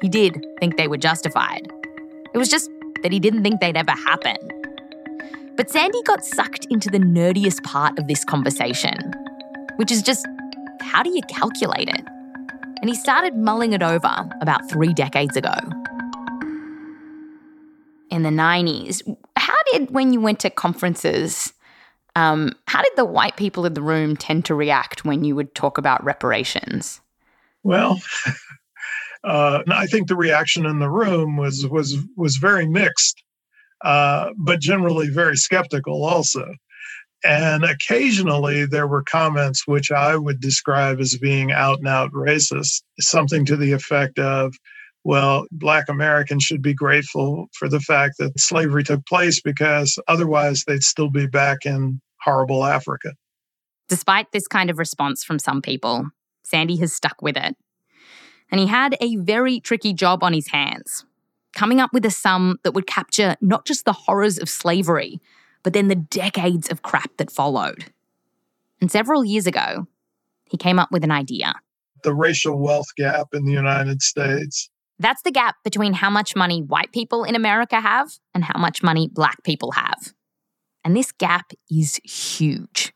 He 0.00 0.08
did 0.08 0.46
think 0.60 0.76
they 0.76 0.88
were 0.88 0.96
justified. 0.96 1.68
It 2.32 2.38
was 2.38 2.48
just 2.48 2.70
that 3.02 3.12
he 3.12 3.18
didn't 3.18 3.42
think 3.42 3.60
they'd 3.60 3.76
ever 3.76 3.90
happen. 3.90 4.36
But 5.56 5.70
Sandy 5.70 6.00
got 6.04 6.24
sucked 6.24 6.66
into 6.70 6.88
the 6.88 6.98
nerdiest 6.98 7.62
part 7.64 7.98
of 7.98 8.06
this 8.06 8.24
conversation, 8.24 8.96
which 9.76 9.90
is 9.90 10.02
just 10.02 10.26
how 10.80 11.02
do 11.02 11.10
you 11.10 11.20
calculate 11.28 11.88
it? 11.88 12.04
And 12.80 12.88
he 12.88 12.94
started 12.94 13.36
mulling 13.36 13.72
it 13.72 13.82
over 13.82 14.28
about 14.40 14.70
three 14.70 14.94
decades 14.94 15.36
ago. 15.36 15.54
In 18.10 18.22
the 18.22 18.30
90s, 18.30 19.02
how 19.36 19.54
did, 19.72 19.90
when 19.90 20.12
you 20.12 20.20
went 20.20 20.40
to 20.40 20.50
conferences, 20.50 21.52
um, 22.16 22.52
how 22.66 22.82
did 22.82 22.92
the 22.96 23.04
white 23.04 23.36
people 23.36 23.66
in 23.66 23.74
the 23.74 23.82
room 23.82 24.16
tend 24.16 24.44
to 24.46 24.54
react 24.54 25.04
when 25.04 25.24
you 25.24 25.34
would 25.36 25.54
talk 25.54 25.78
about 25.78 26.04
reparations? 26.04 27.00
Well, 27.62 28.00
uh, 29.24 29.62
I 29.68 29.86
think 29.86 30.08
the 30.08 30.16
reaction 30.16 30.66
in 30.66 30.78
the 30.78 30.90
room 30.90 31.36
was 31.36 31.66
was 31.70 31.96
was 32.16 32.36
very 32.36 32.66
mixed. 32.66 33.22
Uh, 33.82 34.30
but 34.36 34.60
generally 34.60 35.08
very 35.08 35.36
skeptical 35.36 36.04
also. 36.04 36.46
And 37.24 37.64
occasionally 37.64 38.66
there 38.66 38.86
were 38.86 39.02
comments 39.02 39.66
which 39.66 39.90
I 39.90 40.16
would 40.16 40.40
describe 40.40 41.00
as 41.00 41.16
being 41.16 41.50
out 41.50 41.78
and 41.78 41.88
out 41.88 42.12
racist, 42.12 42.82
something 42.98 43.44
to 43.46 43.56
the 43.56 43.72
effect 43.72 44.18
of, 44.18 44.54
well, 45.04 45.46
Black 45.50 45.88
Americans 45.88 46.42
should 46.44 46.62
be 46.62 46.74
grateful 46.74 47.48
for 47.54 47.68
the 47.68 47.80
fact 47.80 48.14
that 48.18 48.38
slavery 48.38 48.84
took 48.84 49.04
place 49.06 49.40
because 49.40 49.98
otherwise 50.08 50.64
they'd 50.66 50.82
still 50.82 51.10
be 51.10 51.26
back 51.26 51.58
in 51.64 52.00
horrible 52.20 52.64
Africa. 52.64 53.12
Despite 53.88 54.32
this 54.32 54.46
kind 54.46 54.70
of 54.70 54.78
response 54.78 55.24
from 55.24 55.38
some 55.38 55.62
people, 55.62 56.08
Sandy 56.44 56.76
has 56.76 56.92
stuck 56.92 57.22
with 57.22 57.36
it. 57.36 57.56
And 58.50 58.60
he 58.60 58.66
had 58.66 58.96
a 59.00 59.16
very 59.16 59.60
tricky 59.60 59.92
job 59.92 60.22
on 60.22 60.32
his 60.32 60.48
hands 60.48 61.04
coming 61.54 61.80
up 61.80 61.92
with 61.92 62.04
a 62.04 62.10
sum 62.10 62.58
that 62.62 62.72
would 62.72 62.86
capture 62.86 63.36
not 63.40 63.64
just 63.64 63.84
the 63.84 63.92
horrors 63.92 64.38
of 64.38 64.48
slavery, 64.48 65.20
but 65.62 65.72
then 65.72 65.88
the 65.88 65.96
decades 65.96 66.70
of 66.70 66.82
crap 66.82 67.16
that 67.16 67.30
followed. 67.30 67.86
And 68.80 68.90
several 68.90 69.24
years 69.24 69.46
ago, 69.46 69.86
he 70.44 70.56
came 70.56 70.78
up 70.78 70.90
with 70.90 71.04
an 71.04 71.10
idea. 71.10 71.54
The 72.02 72.14
racial 72.14 72.58
wealth 72.58 72.94
gap 72.96 73.28
in 73.32 73.44
the 73.44 73.52
United 73.52 74.02
States. 74.02 74.70
That's 75.00 75.22
the 75.22 75.30
gap 75.30 75.56
between 75.64 75.94
how 75.94 76.10
much 76.10 76.36
money 76.36 76.60
white 76.60 76.92
people 76.92 77.24
in 77.24 77.34
America 77.34 77.80
have 77.80 78.12
and 78.34 78.44
how 78.44 78.60
much 78.60 78.82
money 78.82 79.08
black 79.10 79.42
people 79.42 79.72
have. 79.72 80.12
And 80.84 80.94
this 80.94 81.10
gap 81.10 81.52
is 81.70 81.96
huge. 82.04 82.92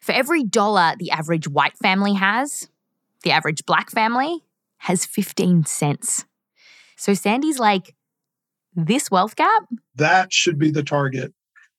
For 0.00 0.12
every 0.12 0.42
dollar 0.42 0.94
the 0.98 1.10
average 1.10 1.46
white 1.46 1.76
family 1.76 2.14
has, 2.14 2.68
the 3.22 3.30
average 3.30 3.64
black 3.66 3.90
family 3.90 4.42
has 4.78 5.04
15 5.04 5.66
cents. 5.66 6.24
So 6.96 7.12
Sandy's 7.12 7.58
like, 7.58 7.94
this 8.74 9.10
wealth 9.10 9.36
gap? 9.36 9.64
That 9.94 10.32
should 10.32 10.58
be 10.58 10.70
the 10.70 10.82
target 10.82 11.32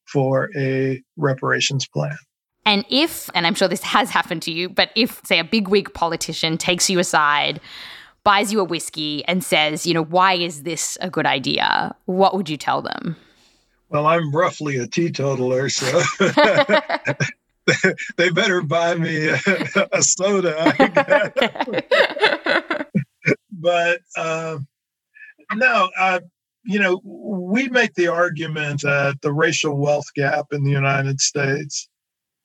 for 0.06 0.50
a 0.56 1.04
reparations 1.18 1.88
plan. 1.88 2.18
And 2.66 2.86
if, 2.90 3.30
and 3.36 3.46
I'm 3.46 3.56
sure 3.56 3.68
this 3.68 3.84
has 3.84 4.10
happened 4.10 4.44
to 4.44 4.52
you, 4.52 4.70
but 4.70 4.90
if, 4.96 5.22
say, 5.26 5.40
a 5.40 5.44
bigwig 5.44 5.94
politician 5.94 6.58
takes 6.58 6.90
you 6.90 7.00
aside, 7.00 7.60
buys 8.26 8.52
you 8.52 8.60
a 8.60 8.66
whiskey, 8.66 9.24
and 9.26 9.42
says, 9.42 9.86
you 9.86 9.94
know, 9.94 10.04
why 10.04 10.34
is 10.34 10.64
this 10.64 10.98
a 11.00 11.10
good 11.10 11.26
idea? 11.26 11.96
What 12.06 12.36
would 12.36 12.50
you 12.50 12.58
tell 12.58 12.82
them? 12.82 13.16
Well, 13.88 14.08
I'm 14.08 14.36
roughly 14.36 14.78
a 14.78 14.88
teetotaler, 14.88 15.70
so 15.70 16.02
they 18.18 18.30
better 18.30 18.62
buy 18.62 18.96
me 18.96 19.28
a, 19.28 19.40
a 19.94 20.02
soda. 20.02 20.74
but 23.52 24.00
uh, 24.18 24.58
no, 25.54 25.90
uh, 25.98 26.20
you 26.64 26.80
know, 26.80 27.02
we 27.04 27.70
make 27.70 27.94
the 27.94 28.08
argument 28.08 28.82
that 28.82 29.22
the 29.22 29.32
racial 29.32 29.78
wealth 29.78 30.08
gap 30.16 30.48
in 30.52 30.64
the 30.64 30.72
United 30.72 31.22
States 31.22 31.88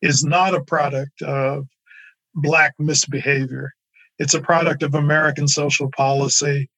is 0.02 0.24
not 0.24 0.54
a 0.54 0.64
product 0.64 1.22
of 1.22 1.66
Black 2.34 2.74
misbehavior. 2.78 3.72
It's 4.20 4.34
a 4.34 4.40
product 4.42 4.82
of 4.82 4.94
American 4.94 5.48
social 5.48 5.90
policy. 5.96 6.68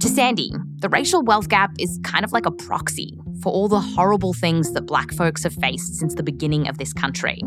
To 0.00 0.08
Sandy, 0.08 0.50
the 0.76 0.88
racial 0.88 1.22
wealth 1.22 1.50
gap 1.50 1.72
is 1.78 2.00
kind 2.02 2.24
of 2.24 2.32
like 2.32 2.46
a 2.46 2.50
proxy 2.50 3.20
for 3.42 3.52
all 3.52 3.68
the 3.68 3.78
horrible 3.78 4.32
things 4.32 4.72
that 4.72 4.86
black 4.86 5.12
folks 5.12 5.42
have 5.42 5.52
faced 5.52 5.96
since 5.96 6.14
the 6.14 6.22
beginning 6.22 6.66
of 6.66 6.78
this 6.78 6.94
country. 6.94 7.42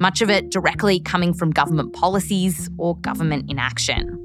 Much 0.00 0.20
of 0.20 0.28
it 0.28 0.50
directly 0.50 0.98
coming 0.98 1.32
from 1.32 1.52
government 1.52 1.92
policies 1.92 2.68
or 2.76 2.96
government 2.96 3.48
inaction. 3.48 4.16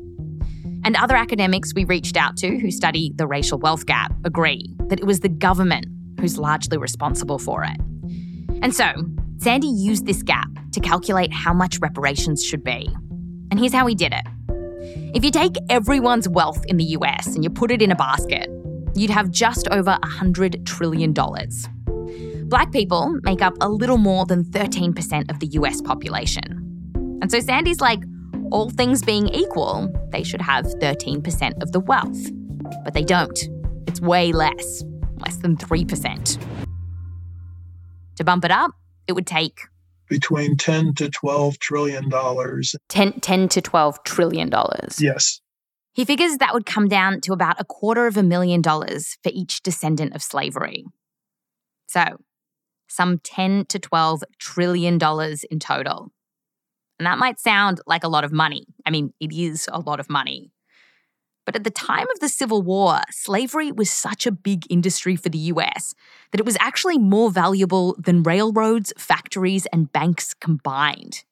And 0.84 0.96
other 0.96 1.16
academics 1.16 1.72
we 1.76 1.84
reached 1.84 2.18
out 2.18 2.36
to 2.38 2.58
who 2.58 2.72
study 2.72 3.12
the 3.16 3.28
racial 3.28 3.60
wealth 3.60 3.86
gap 3.86 4.12
agree 4.24 4.76
that 4.88 5.00
it 5.00 5.06
was 5.06 5.20
the 5.20 5.30
government 5.30 5.86
who's 6.20 6.40
largely 6.40 6.80
responsible 6.80 7.38
for 7.38 7.64
it. 7.64 7.80
And 8.64 8.74
so, 8.74 8.92
Sandy 9.38 9.68
used 9.68 10.06
this 10.06 10.24
gap 10.24 10.50
to 10.72 10.80
calculate 10.80 11.32
how 11.32 11.54
much 11.54 11.80
reparations 11.80 12.44
should 12.44 12.64
be. 12.64 12.90
And 13.52 13.60
here's 13.60 13.74
how 13.74 13.86
he 13.86 13.96
did 13.96 14.14
it. 14.14 14.26
If 15.14 15.24
you 15.24 15.32
take 15.32 15.56
everyone's 15.70 16.28
wealth 16.28 16.64
in 16.68 16.78
the 16.78 16.84
US 16.84 17.28
and 17.36 17.44
you 17.44 17.50
put 17.50 17.72
it 17.72 17.82
in 17.82 17.92
a 17.92 17.96
basket, 17.96 18.50
you'd 18.96 19.10
have 19.10 19.30
just 19.30 19.68
over 19.70 19.98
$100 20.04 20.66
trillion. 20.66 21.14
Black 22.48 22.72
people 22.72 23.18
make 23.24 23.42
up 23.42 23.54
a 23.62 23.70
little 23.70 23.98
more 23.98 24.26
than 24.26 24.44
13% 24.44 25.30
of 25.30 25.40
the 25.40 25.48
US 25.48 25.82
population. 25.82 26.62
And 27.22 27.32
so 27.32 27.40
Sandy's 27.40 27.82
like, 27.82 28.04
all 28.52 28.70
things 28.70 29.04
being 29.04 29.28
equal, 29.30 29.90
they 30.12 30.24
should 30.24 30.42
have 30.42 30.66
13% 30.66 31.62
of 31.62 31.72
the 31.72 31.80
wealth. 31.80 32.30
But 32.84 32.94
they 32.94 33.04
don't. 33.04 33.38
It's 33.88 34.00
way 34.00 34.32
less, 34.32 34.84
less 35.18 35.38
than 35.38 35.58
3%. 35.58 36.40
To 38.16 38.24
bump 38.24 38.46
it 38.46 38.52
up, 38.52 38.72
it 39.08 39.14
would 39.14 39.28
take? 39.28 39.62
Between 40.10 40.58
10 40.58 40.94
to 40.96 41.10
12 41.10 41.60
trillion 41.60 42.10
dollars. 42.10 42.76
10, 42.90 43.20
10 43.22 43.50
to 43.50 43.62
12 43.62 44.04
trillion 44.04 44.50
dollars? 44.50 45.02
Yes. 45.02 45.42
He 45.94 46.06
figures 46.06 46.38
that 46.38 46.54
would 46.54 46.66
come 46.66 46.88
down 46.88 47.22
to 47.22 47.34
about 47.34 47.60
a 47.60 47.66
quarter 47.66 48.06
of 48.06 48.18
a 48.18 48.24
million 48.24 48.62
dollars 48.62 49.18
for 49.24 49.32
each 49.34 49.64
descendant 49.64 50.14
of 50.14 50.22
slavery. 50.22 50.86
So 51.88 52.04
some 52.88 53.20
10 53.20 53.66
to 53.68 53.80
12 53.80 54.24
trillion 54.38 54.98
dollars 54.98 55.44
in 55.46 55.60
total. 55.60 56.12
And 57.00 57.06
that 57.06 57.18
might 57.18 57.40
sound 57.40 57.82
like 57.88 58.04
a 58.04 58.10
lot 58.10 58.24
of 58.24 58.32
money. 58.32 58.66
I 58.86 58.92
mean 58.92 59.14
it 59.20 59.34
is 59.34 59.68
a 59.72 59.80
lot 59.80 60.00
of 60.00 60.10
money 60.10 60.52
but 61.46 61.56
at 61.56 61.64
the 61.64 61.70
time 61.70 62.08
of 62.12 62.20
the 62.20 62.30
Civil 62.30 62.64
War, 62.64 63.02
slavery 63.12 63.72
was 63.72 63.90
such 63.90 64.26
a 64.26 64.32
big 64.32 64.66
industry 64.70 65.16
for 65.16 65.30
the 65.30 65.38
US 65.38 65.94
that 66.32 66.40
it 66.40 66.46
was 66.46 66.58
actually 66.60 66.98
more 66.98 67.32
valuable 67.32 67.96
than 68.00 68.24
railroads, 68.24 68.92
factories, 68.98 69.66
and 69.68 69.92
banks 69.92 70.34
combined. 70.34 71.24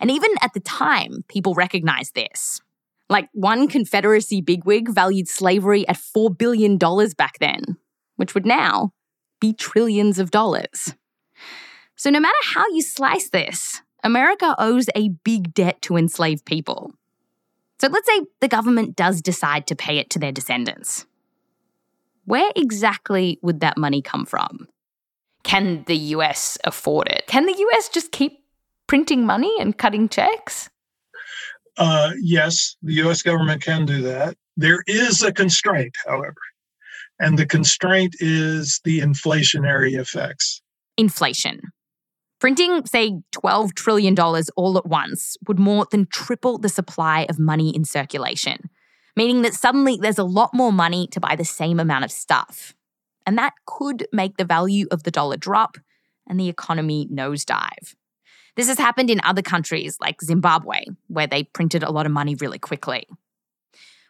And 0.00 0.10
even 0.10 0.30
at 0.42 0.54
the 0.54 0.60
time, 0.60 1.24
people 1.28 1.54
recognized 1.54 2.14
this. 2.14 2.60
Like 3.08 3.28
one 3.32 3.68
Confederacy 3.68 4.40
bigwig 4.40 4.88
valued 4.88 5.28
slavery 5.28 5.86
at 5.88 5.96
$4 5.96 6.36
billion 6.36 6.78
back 6.78 7.38
then, 7.38 7.76
which 8.16 8.34
would 8.34 8.46
now 8.46 8.92
be 9.40 9.52
trillions 9.52 10.18
of 10.18 10.30
dollars. 10.30 10.94
So, 11.96 12.08
no 12.10 12.20
matter 12.20 12.36
how 12.54 12.64
you 12.68 12.82
slice 12.82 13.30
this, 13.30 13.82
America 14.02 14.54
owes 14.58 14.88
a 14.94 15.10
big 15.24 15.52
debt 15.52 15.82
to 15.82 15.96
enslaved 15.96 16.44
people. 16.44 16.94
So 17.80 17.88
let's 17.88 18.06
say 18.06 18.26
the 18.40 18.48
government 18.48 18.94
does 18.94 19.22
decide 19.22 19.66
to 19.68 19.74
pay 19.74 19.96
it 19.96 20.10
to 20.10 20.18
their 20.18 20.32
descendants. 20.32 21.06
Where 22.26 22.52
exactly 22.54 23.38
would 23.40 23.60
that 23.60 23.78
money 23.78 24.02
come 24.02 24.26
from? 24.26 24.68
Can 25.44 25.84
the 25.86 25.96
US 25.96 26.58
afford 26.64 27.08
it? 27.08 27.24
Can 27.26 27.46
the 27.46 27.56
US 27.56 27.88
just 27.88 28.12
keep 28.12 28.44
printing 28.86 29.24
money 29.24 29.52
and 29.58 29.78
cutting 29.78 30.10
checks? 30.10 30.68
Uh, 31.78 32.12
yes, 32.20 32.76
the 32.82 32.94
US 33.04 33.22
government 33.22 33.62
can 33.62 33.86
do 33.86 34.02
that. 34.02 34.36
There 34.58 34.82
is 34.86 35.22
a 35.22 35.32
constraint, 35.32 35.94
however, 36.06 36.36
and 37.18 37.38
the 37.38 37.46
constraint 37.46 38.14
is 38.20 38.80
the 38.84 39.00
inflationary 39.00 39.98
effects. 39.98 40.60
Inflation. 40.98 41.60
Printing, 42.40 42.86
say, 42.86 43.20
$12 43.32 43.74
trillion 43.74 44.18
all 44.18 44.78
at 44.78 44.86
once 44.86 45.36
would 45.46 45.58
more 45.58 45.86
than 45.90 46.06
triple 46.06 46.56
the 46.56 46.70
supply 46.70 47.26
of 47.28 47.38
money 47.38 47.74
in 47.76 47.84
circulation, 47.84 48.70
meaning 49.14 49.42
that 49.42 49.52
suddenly 49.52 49.98
there's 50.00 50.18
a 50.18 50.24
lot 50.24 50.54
more 50.54 50.72
money 50.72 51.06
to 51.08 51.20
buy 51.20 51.36
the 51.36 51.44
same 51.44 51.78
amount 51.78 52.04
of 52.04 52.10
stuff. 52.10 52.74
And 53.26 53.36
that 53.36 53.52
could 53.66 54.06
make 54.10 54.38
the 54.38 54.46
value 54.46 54.86
of 54.90 55.02
the 55.02 55.10
dollar 55.10 55.36
drop 55.36 55.76
and 56.26 56.40
the 56.40 56.48
economy 56.48 57.06
nosedive. 57.12 57.94
This 58.56 58.68
has 58.68 58.78
happened 58.78 59.10
in 59.10 59.20
other 59.22 59.42
countries 59.42 59.98
like 60.00 60.22
Zimbabwe, 60.22 60.84
where 61.08 61.26
they 61.26 61.44
printed 61.44 61.82
a 61.82 61.92
lot 61.92 62.06
of 62.06 62.12
money 62.12 62.34
really 62.36 62.58
quickly. 62.58 63.06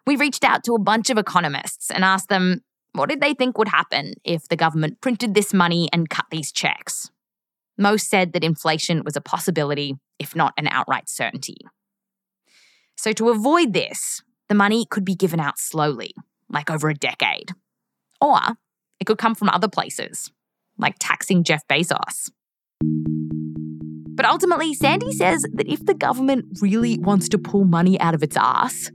We 0.06 0.14
reached 0.16 0.44
out 0.44 0.62
to 0.64 0.74
a 0.74 0.78
bunch 0.78 1.10
of 1.10 1.18
economists 1.18 1.90
and 1.90 2.04
asked 2.04 2.28
them 2.28 2.62
what 2.92 3.08
did 3.08 3.20
they 3.20 3.34
think 3.34 3.58
would 3.58 3.68
happen 3.68 4.14
if 4.24 4.48
the 4.48 4.56
government 4.56 5.00
printed 5.00 5.34
this 5.34 5.52
money 5.52 5.88
and 5.92 6.08
cut 6.08 6.26
these 6.30 6.52
checks. 6.52 7.10
Most 7.80 8.10
said 8.10 8.34
that 8.34 8.44
inflation 8.44 9.02
was 9.04 9.16
a 9.16 9.22
possibility, 9.22 9.94
if 10.18 10.36
not 10.36 10.52
an 10.58 10.68
outright 10.68 11.08
certainty. 11.08 11.56
So, 12.96 13.12
to 13.14 13.30
avoid 13.30 13.72
this, 13.72 14.20
the 14.50 14.54
money 14.54 14.84
could 14.90 15.04
be 15.04 15.14
given 15.14 15.40
out 15.40 15.58
slowly, 15.58 16.12
like 16.50 16.70
over 16.70 16.90
a 16.90 16.94
decade. 16.94 17.52
Or 18.20 18.38
it 19.00 19.06
could 19.06 19.16
come 19.16 19.34
from 19.34 19.48
other 19.48 19.66
places, 19.66 20.30
like 20.76 20.96
taxing 21.00 21.42
Jeff 21.42 21.66
Bezos. 21.68 22.30
But 24.14 24.26
ultimately, 24.26 24.74
Sandy 24.74 25.12
says 25.12 25.40
that 25.54 25.66
if 25.66 25.86
the 25.86 25.94
government 25.94 26.58
really 26.60 26.98
wants 26.98 27.30
to 27.30 27.38
pull 27.38 27.64
money 27.64 27.98
out 27.98 28.14
of 28.14 28.22
its 28.22 28.36
ass, 28.36 28.90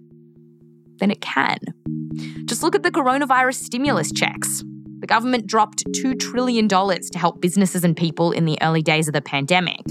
then 1.00 1.10
it 1.10 1.22
can. 1.22 1.58
Just 2.46 2.62
look 2.62 2.76
at 2.76 2.84
the 2.84 2.92
coronavirus 2.92 3.56
stimulus 3.56 4.12
checks 4.12 4.64
the 5.06 5.14
government 5.14 5.46
dropped 5.46 5.86
$2 5.92 6.20
trillion 6.20 6.68
to 6.68 7.20
help 7.20 7.40
businesses 7.40 7.84
and 7.84 7.96
people 7.96 8.32
in 8.32 8.46
the 8.46 8.58
early 8.64 8.82
days 8.82 9.08
of 9.08 9.14
the 9.14 9.22
pandemic. 9.22 9.82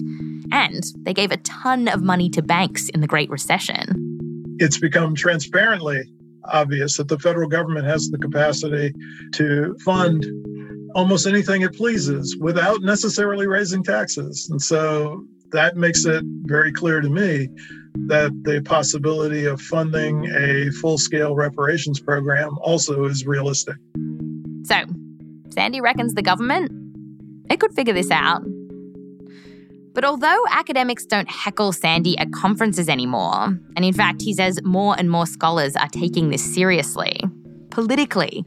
And 0.51 0.83
they 1.05 1.15
gave 1.15 1.31
a 1.31 1.37
ton 1.37 1.87
of 1.87 2.03
money 2.03 2.29
to 2.31 2.43
banks 2.43 2.89
in 2.89 3.01
the 3.01 3.07
Great 3.07 3.31
Recession. 3.31 4.57
It's 4.59 4.77
become 4.77 5.15
transparently 5.15 6.03
obvious 6.47 6.97
that 6.97 7.07
the 7.07 7.21
federal 7.21 7.49
government 7.49 7.87
has 7.87 8.11
the 8.11 8.19
capacity 8.19 8.93
to 9.35 9.77
fund 9.85 10.27
almost 10.97 11.29
anything 11.29 11.63
it 11.63 11.77
pleases 11.77 12.37
without 12.41 12.83
necessarily 12.83 13.47
raising 13.47 13.85
taxes. 13.85 14.49
And 14.51 14.61
so 14.61 15.25
that 15.53 15.77
makes 15.77 16.05
it 16.07 16.25
very 16.43 16.73
clear 16.73 17.01
to 17.01 17.09
me 17.09 17.49
that 18.09 18.33
the 18.43 18.63
possibility 18.63 19.45
of 19.45 19.61
funding 19.61 20.27
a 20.35 20.73
full 20.73 20.99
scale 20.99 21.37
reparations 21.37 22.01
program 22.01 22.59
also 22.63 23.05
is 23.05 23.25
realistic. 23.25 23.77
So, 24.65 24.83
Sandy 25.55 25.81
reckons 25.81 26.15
the 26.15 26.23
government, 26.23 26.73
it 27.49 27.61
could 27.61 27.73
figure 27.75 27.95
this 27.95 28.11
out. 28.11 28.43
But 29.95 30.05
although 30.05 30.43
academics 30.51 31.07
don't 31.07 31.31
heckle 31.31 31.73
Sandy 31.73 32.19
at 32.19 32.33
conferences 32.33 32.89
anymore, 32.89 33.57
and 33.77 33.85
in 33.85 33.93
fact, 33.93 34.23
he 34.23 34.35
says 34.35 34.61
more 34.65 34.97
and 34.99 35.09
more 35.09 35.27
scholars 35.27 35.77
are 35.77 35.89
taking 35.89 36.31
this 36.31 36.55
seriously, 36.55 37.21
politically, 37.71 38.45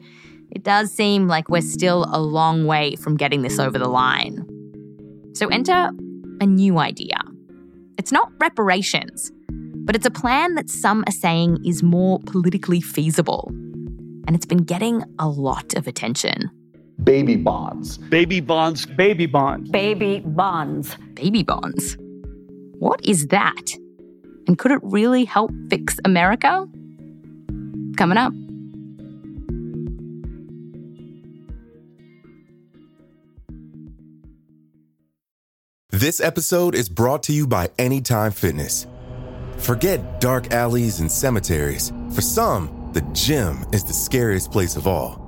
it 0.50 0.62
does 0.62 0.92
seem 0.92 1.26
like 1.26 1.48
we're 1.48 1.62
still 1.62 2.06
a 2.12 2.20
long 2.20 2.66
way 2.66 2.96
from 2.96 3.16
getting 3.16 3.40
this 3.40 3.58
over 3.58 3.78
the 3.78 3.88
line. 3.88 4.44
So 5.34 5.48
enter 5.48 5.90
a 6.40 6.46
new 6.46 6.78
idea. 6.78 7.16
It's 7.96 8.12
not 8.12 8.30
reparations, 8.38 9.32
but 9.48 9.96
it's 9.96 10.06
a 10.06 10.10
plan 10.10 10.54
that 10.56 10.68
some 10.68 11.02
are 11.06 11.12
saying 11.12 11.64
is 11.64 11.82
more 11.82 12.20
politically 12.20 12.82
feasible. 12.82 13.48
And 14.26 14.36
it's 14.36 14.46
been 14.46 14.64
getting 14.64 15.02
a 15.18 15.26
lot 15.26 15.74
of 15.74 15.86
attention 15.86 16.50
baby 17.02 17.36
bonds. 17.36 17.98
Baby 17.98 18.40
bonds. 18.40 18.86
Baby 18.86 19.26
bonds. 19.26 19.70
Baby 19.70 20.20
bonds. 20.20 20.96
Baby 21.14 21.42
bonds. 21.42 21.96
What 22.78 23.04
is 23.04 23.26
that? 23.28 23.72
And 24.46 24.58
could 24.58 24.70
it 24.70 24.80
really 24.82 25.24
help 25.24 25.50
fix 25.68 25.98
America? 26.04 26.66
Coming 27.96 28.18
up. 28.18 28.32
This 35.90 36.20
episode 36.20 36.76
is 36.76 36.88
brought 36.88 37.24
to 37.24 37.32
you 37.32 37.46
by 37.46 37.70
Anytime 37.76 38.30
Fitness. 38.30 38.86
Forget 39.56 40.20
dark 40.20 40.52
alleys 40.52 41.00
and 41.00 41.10
cemeteries. 41.10 41.92
For 42.12 42.20
some, 42.20 42.90
the 42.92 43.00
gym 43.12 43.66
is 43.72 43.82
the 43.82 43.92
scariest 43.92 44.52
place 44.52 44.76
of 44.76 44.86
all, 44.86 45.27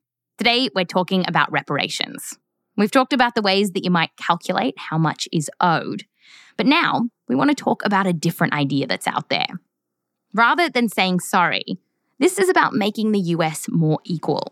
Today, 0.37 0.69
we're 0.73 0.85
talking 0.85 1.23
about 1.27 1.51
reparations. 1.51 2.37
We've 2.77 2.91
talked 2.91 3.13
about 3.13 3.35
the 3.35 3.41
ways 3.41 3.71
that 3.71 3.83
you 3.83 3.91
might 3.91 4.15
calculate 4.17 4.73
how 4.77 4.97
much 4.97 5.27
is 5.31 5.51
owed. 5.59 6.05
But 6.57 6.65
now, 6.65 7.09
we 7.27 7.35
want 7.35 7.49
to 7.49 7.55
talk 7.55 7.85
about 7.85 8.07
a 8.07 8.13
different 8.13 8.53
idea 8.53 8.87
that's 8.87 9.07
out 9.07 9.29
there. 9.29 9.47
Rather 10.33 10.69
than 10.69 10.89
saying 10.89 11.19
sorry, 11.19 11.77
this 12.19 12.39
is 12.39 12.49
about 12.49 12.73
making 12.73 13.11
the 13.11 13.19
US 13.19 13.67
more 13.69 13.99
equal. 14.03 14.51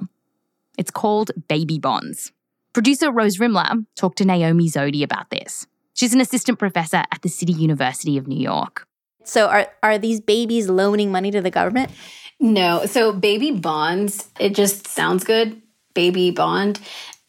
It's 0.78 0.92
called 0.92 1.32
baby 1.48 1.80
bonds. 1.80 2.32
Producer 2.74 3.12
Rose 3.12 3.38
Rimler 3.38 3.86
talked 3.96 4.18
to 4.20 4.26
Naomi 4.26 4.70
Zewde 4.70 5.04
about 5.04 5.30
this. 5.30 5.66
She's 5.94 6.14
an 6.14 6.22
assistant 6.22 6.60
professor 6.60 7.04
at 7.12 7.22
the 7.22 7.30
City 7.30 7.54
University 7.54 8.18
of 8.18 8.28
New 8.28 8.40
York. 8.40 8.88
So 9.24 9.48
are 9.48 9.68
are 9.84 9.98
these 9.98 10.22
babies 10.22 10.70
loaning 10.70 11.12
money 11.12 11.32
to 11.32 11.42
the 11.42 11.52
government? 11.52 11.92
No. 12.40 12.86
So 12.86 13.12
baby 13.12 13.52
bonds, 13.52 14.30
it 14.40 14.56
just 14.56 14.88
sounds 14.88 15.24
good, 15.24 15.62
baby 16.00 16.32
bond, 16.32 16.80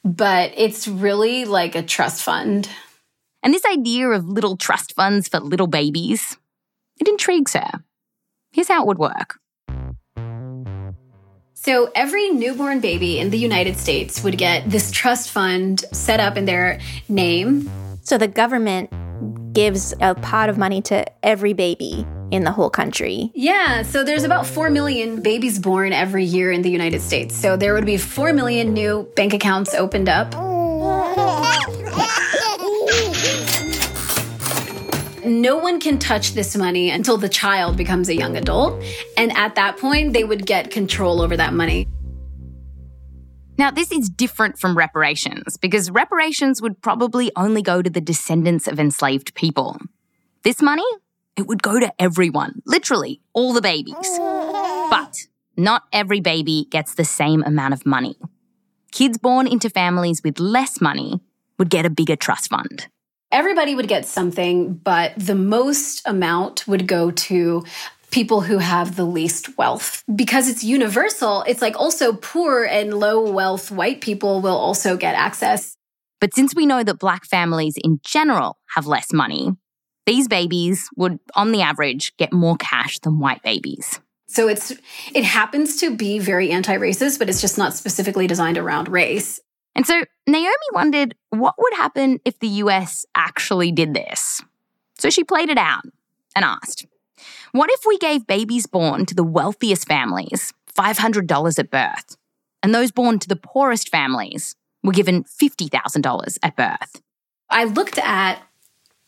but 0.04 0.52
it's 0.56 0.86
really 0.86 1.44
like 1.44 1.74
a 1.74 1.82
trust 1.82 2.22
fund. 2.22 2.68
And 3.42 3.52
this 3.52 3.64
idea 3.64 4.10
of 4.10 4.28
little 4.28 4.56
trust 4.56 4.94
funds 4.94 5.26
for 5.26 5.40
little 5.40 5.66
babies, 5.66 6.36
it 7.00 7.08
intrigues 7.08 7.54
her. 7.54 7.82
Here's 8.52 8.68
how 8.68 8.82
it 8.82 8.86
would 8.86 8.98
work. 8.98 9.40
So 11.54 11.90
every 11.96 12.30
newborn 12.30 12.78
baby 12.78 13.18
in 13.18 13.30
the 13.30 13.38
United 13.38 13.76
States 13.76 14.22
would 14.22 14.38
get 14.38 14.70
this 14.70 14.92
trust 14.92 15.32
fund 15.32 15.84
set 15.92 16.20
up 16.20 16.36
in 16.36 16.44
their 16.44 16.78
name. 17.08 17.68
So 18.02 18.18
the 18.18 18.28
government 18.28 18.92
gives 19.60 19.92
a 20.00 20.14
pot 20.14 20.48
of 20.48 20.56
money 20.56 20.80
to 20.80 21.04
every 21.22 21.52
baby 21.52 22.06
in 22.30 22.44
the 22.44 22.50
whole 22.50 22.70
country. 22.70 23.30
Yeah, 23.34 23.82
so 23.82 24.02
there's 24.02 24.24
about 24.24 24.46
4 24.46 24.70
million 24.70 25.20
babies 25.20 25.58
born 25.58 25.92
every 25.92 26.24
year 26.24 26.50
in 26.50 26.62
the 26.62 26.70
United 26.70 27.02
States. 27.02 27.36
So 27.36 27.58
there 27.58 27.74
would 27.74 27.84
be 27.84 27.98
4 27.98 28.32
million 28.32 28.72
new 28.72 29.06
bank 29.16 29.34
accounts 29.34 29.74
opened 29.74 30.08
up. 30.08 30.32
no 35.26 35.58
one 35.58 35.78
can 35.78 35.98
touch 35.98 36.32
this 36.32 36.56
money 36.56 36.88
until 36.88 37.18
the 37.18 37.28
child 37.28 37.76
becomes 37.76 38.08
a 38.08 38.14
young 38.14 38.38
adult. 38.38 38.82
And 39.18 39.30
at 39.36 39.56
that 39.56 39.76
point, 39.76 40.14
they 40.14 40.24
would 40.24 40.46
get 40.46 40.70
control 40.70 41.20
over 41.20 41.36
that 41.36 41.52
money. 41.52 41.86
Now, 43.60 43.70
this 43.70 43.92
is 43.92 44.08
different 44.08 44.58
from 44.58 44.74
reparations 44.74 45.58
because 45.58 45.90
reparations 45.90 46.62
would 46.62 46.80
probably 46.80 47.30
only 47.36 47.60
go 47.60 47.82
to 47.82 47.90
the 47.90 48.00
descendants 48.00 48.66
of 48.66 48.80
enslaved 48.80 49.34
people. 49.34 49.76
This 50.44 50.62
money, 50.62 50.86
it 51.36 51.46
would 51.46 51.62
go 51.62 51.78
to 51.78 51.92
everyone, 51.98 52.62
literally 52.64 53.20
all 53.34 53.52
the 53.52 53.60
babies. 53.60 54.18
But 54.18 55.14
not 55.58 55.82
every 55.92 56.20
baby 56.20 56.68
gets 56.70 56.94
the 56.94 57.04
same 57.04 57.42
amount 57.42 57.74
of 57.74 57.84
money. 57.84 58.16
Kids 58.92 59.18
born 59.18 59.46
into 59.46 59.68
families 59.68 60.22
with 60.24 60.40
less 60.40 60.80
money 60.80 61.20
would 61.58 61.68
get 61.68 61.84
a 61.84 61.90
bigger 61.90 62.16
trust 62.16 62.48
fund. 62.48 62.86
Everybody 63.30 63.74
would 63.74 63.88
get 63.88 64.06
something, 64.06 64.72
but 64.72 65.12
the 65.18 65.34
most 65.34 66.00
amount 66.06 66.66
would 66.66 66.86
go 66.86 67.10
to 67.10 67.62
people 68.10 68.40
who 68.40 68.58
have 68.58 68.96
the 68.96 69.04
least 69.04 69.56
wealth. 69.56 70.02
Because 70.14 70.48
it's 70.48 70.64
universal, 70.64 71.42
it's 71.46 71.62
like 71.62 71.78
also 71.78 72.12
poor 72.12 72.64
and 72.64 72.94
low 72.94 73.30
wealth 73.30 73.70
white 73.70 74.00
people 74.00 74.40
will 74.40 74.56
also 74.56 74.96
get 74.96 75.14
access. 75.14 75.76
But 76.20 76.34
since 76.34 76.54
we 76.54 76.66
know 76.66 76.84
that 76.84 76.98
black 76.98 77.24
families 77.24 77.76
in 77.82 78.00
general 78.04 78.58
have 78.74 78.86
less 78.86 79.12
money, 79.12 79.52
these 80.06 80.28
babies 80.28 80.88
would, 80.96 81.18
on 81.34 81.52
the 81.52 81.62
average, 81.62 82.16
get 82.16 82.32
more 82.32 82.56
cash 82.56 82.98
than 82.98 83.18
white 83.18 83.42
babies. 83.42 84.00
So 84.26 84.46
it's 84.48 84.72
it 85.12 85.24
happens 85.24 85.76
to 85.78 85.96
be 85.96 86.18
very 86.18 86.50
anti-racist, 86.50 87.18
but 87.18 87.28
it's 87.28 87.40
just 87.40 87.58
not 87.58 87.74
specifically 87.74 88.26
designed 88.26 88.58
around 88.58 88.88
race. 88.88 89.40
And 89.74 89.86
so 89.86 90.04
Naomi 90.26 90.50
wondered 90.72 91.14
what 91.30 91.54
would 91.58 91.74
happen 91.74 92.20
if 92.24 92.38
the 92.38 92.48
US 92.48 93.04
actually 93.14 93.72
did 93.72 93.94
this. 93.94 94.42
So 94.98 95.10
she 95.10 95.24
played 95.24 95.48
it 95.48 95.58
out 95.58 95.82
and 96.36 96.44
asked, 96.44 96.86
What 97.52 97.70
if 97.70 97.80
we 97.86 97.98
gave 97.98 98.26
babies 98.26 98.66
born 98.66 99.06
to 99.06 99.14
the 99.14 99.24
wealthiest 99.24 99.86
families 99.86 100.52
$500 100.76 101.58
at 101.58 101.70
birth, 101.70 102.16
and 102.62 102.74
those 102.74 102.90
born 102.90 103.18
to 103.18 103.28
the 103.28 103.36
poorest 103.36 103.88
families 103.88 104.54
were 104.82 104.92
given 104.92 105.24
$50,000 105.24 106.38
at 106.42 106.56
birth? 106.56 107.02
I 107.48 107.64
looked 107.64 107.98
at 107.98 108.42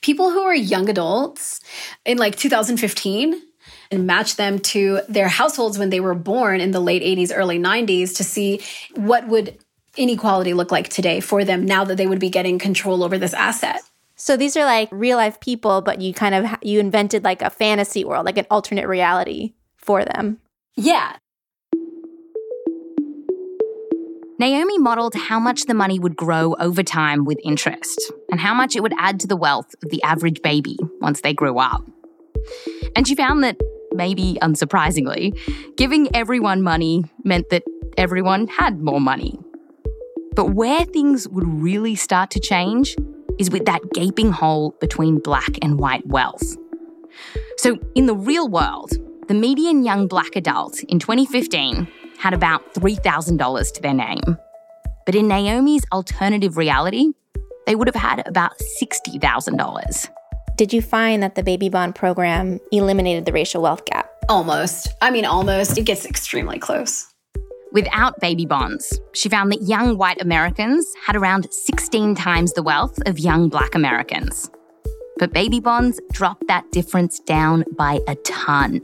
people 0.01 0.31
who 0.31 0.43
are 0.43 0.55
young 0.55 0.89
adults 0.89 1.61
in 2.05 2.19
like 2.19 2.37
2015 2.37 3.41
and 3.91 4.07
matched 4.07 4.37
them 4.37 4.59
to 4.59 5.01
their 5.09 5.29
households 5.29 5.79
when 5.79 5.91
they 5.91 6.01
were 6.01 6.15
born 6.15 6.61
in 6.61 6.73
the 6.73 6.81
late 6.81 7.03
80s, 7.03 7.33
early 7.35 7.59
90s 7.59 8.17
to 8.17 8.25
see 8.25 8.61
what 8.97 9.29
would 9.29 9.59
inequality 9.97 10.55
look 10.55 10.73
like 10.73 10.89
today 10.89 11.21
for 11.21 11.45
them 11.45 11.65
now 11.65 11.85
that 11.85 11.97
they 11.97 12.07
would 12.07 12.19
be 12.19 12.31
getting 12.31 12.59
control 12.59 13.05
over 13.05 13.19
this 13.19 13.35
asset? 13.35 13.83
So 14.23 14.37
these 14.37 14.57
are 14.57 14.65
like 14.65 14.89
real 14.93 15.17
life 15.17 15.41
people, 15.41 15.81
but 15.81 16.01
you 16.01 16.15
kind 16.15 16.33
of 16.33 16.47
you 16.63 16.79
invented 16.79 17.25
like 17.25 17.43
a 17.43 17.51
fantasy 17.51 18.05
world, 18.05 18.25
like 18.25 18.39
an 18.39 18.47
alternate 18.53 18.87
reality 18.87 19.55
for 19.77 20.05
them. 20.05 20.39
Yeah. 20.77 21.17
Naomi 24.39 24.79
modeled 24.79 25.17
how 25.17 25.41
much 25.41 25.65
the 25.65 25.75
money 25.75 25.99
would 25.99 26.15
grow 26.15 26.55
over 26.61 26.85
time 26.85 27.25
with 27.25 27.41
interest 27.43 28.13
and 28.31 28.39
how 28.39 28.55
much 28.55 28.77
it 28.77 28.81
would 28.81 28.95
add 28.97 29.19
to 29.19 29.27
the 29.27 29.35
wealth 29.35 29.75
of 29.83 29.91
the 29.91 30.01
average 30.05 30.41
baby 30.41 30.79
once 31.01 31.23
they 31.23 31.35
grew 31.35 31.59
up. 31.59 31.83
And 32.95 33.09
she 33.09 33.17
found 33.17 33.43
that, 33.43 33.57
maybe 33.91 34.39
unsurprisingly, 34.41 35.37
giving 35.77 36.15
everyone 36.15 36.63
money 36.63 37.03
meant 37.25 37.51
that 37.51 37.65
everyone 37.99 38.47
had 38.47 38.79
more 38.79 39.01
money 39.01 39.37
but 40.35 40.55
where 40.55 40.85
things 40.87 41.29
would 41.29 41.47
really 41.47 41.95
start 41.95 42.31
to 42.31 42.41
change 42.41 42.97
is 43.39 43.51
with 43.51 43.65
that 43.67 43.81
gaping 43.95 44.33
hole 44.33 44.75
between 44.81 45.19
black 45.19 45.51
and 45.63 45.79
white 45.79 46.07
wealth. 46.07 46.57
So, 47.59 47.79
in 47.95 48.07
the 48.07 48.15
real 48.15 48.49
world, 48.49 48.93
the 49.29 49.35
median 49.35 49.85
young 49.85 50.09
black 50.09 50.37
adult 50.37 50.83
in 50.85 50.99
2015 50.99 51.87
had 52.19 52.35
about 52.35 52.75
$3,000 52.75 53.73
to 53.75 53.83
their 53.83 53.95
name. 53.95 54.39
But 55.05 55.15
in 55.15 55.29
Naomi's 55.29 55.85
alternative 55.93 56.57
reality, 56.57 57.13
they 57.67 57.75
would 57.75 57.89
have 57.89 57.95
had 57.95 58.27
about 58.27 58.53
$60,000. 58.81 60.09
Did 60.57 60.73
you 60.73 60.83
find 60.83 61.23
that 61.23 61.35
the 61.35 61.43
baby 61.43 61.69
bond 61.69 61.95
program 61.95 62.61
eliminated 62.71 63.25
the 63.25 63.33
racial 63.33 63.63
wealth 63.63 63.85
gap? 63.85 64.11
Almost. 64.29 64.89
I 65.01 65.11
mean, 65.11 65.25
almost. 65.25 65.79
It 65.79 65.85
gets 65.85 66.07
extremely 66.07 66.59
close. 66.59 67.12
Without 67.73 68.21
baby 68.21 68.45
bonds, 68.45 69.01
she 69.15 69.31
found 69.31 69.51
that 69.51 69.63
young 69.63 69.97
white 69.97 70.21
Americans 70.21 70.87
had 71.07 71.17
around 71.17 71.51
16 71.51 72.15
times 72.15 72.53
the 72.53 72.63
wealth 72.63 72.99
of 73.07 73.19
young 73.19 73.49
black 73.49 73.75
Americans. 73.75 74.51
But 75.17 75.33
baby 75.33 75.59
bonds 75.59 75.99
dropped 76.13 76.49
that 76.49 76.71
difference 76.71 77.19
down 77.21 77.65
by 77.79 78.01
a 78.07 78.15
ton. 78.17 78.83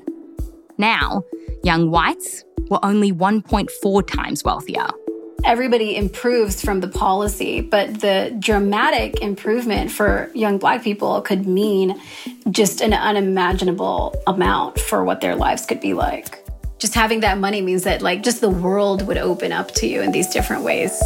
Now, 0.79 1.23
young 1.63 1.91
whites 1.91 2.45
were 2.71 2.83
only 2.83 3.13
1.4 3.13 4.07
times 4.07 4.43
wealthier. 4.43 4.87
Everybody 5.45 5.95
improves 5.95 6.65
from 6.65 6.81
the 6.81 6.89
policy, 6.89 7.61
but 7.61 8.01
the 8.01 8.35
dramatic 8.39 9.21
improvement 9.21 9.91
for 9.91 10.31
young 10.35 10.57
black 10.57 10.83
people 10.83 11.21
could 11.21 11.47
mean 11.47 12.01
just 12.51 12.81
an 12.81 12.95
unimaginable 12.95 14.15
amount 14.27 14.81
for 14.81 15.05
what 15.05 15.21
their 15.21 15.37
lives 15.37 15.67
could 15.67 15.81
be 15.81 15.93
like 15.93 16.48
just 16.79 16.95
having 16.95 17.21
that 17.21 17.39
money 17.39 17.61
means 17.61 17.85
that 17.85 18.03
like 18.03 18.23
just 18.23 18.41
the 18.41 18.49
world 18.49 19.07
would 19.07 19.19
open 19.19 19.53
up 19.53 19.73
to 19.73 19.87
you 19.87 20.01
in 20.01 20.13
these 20.13 20.29
different 20.29 20.63
ways. 20.63 21.01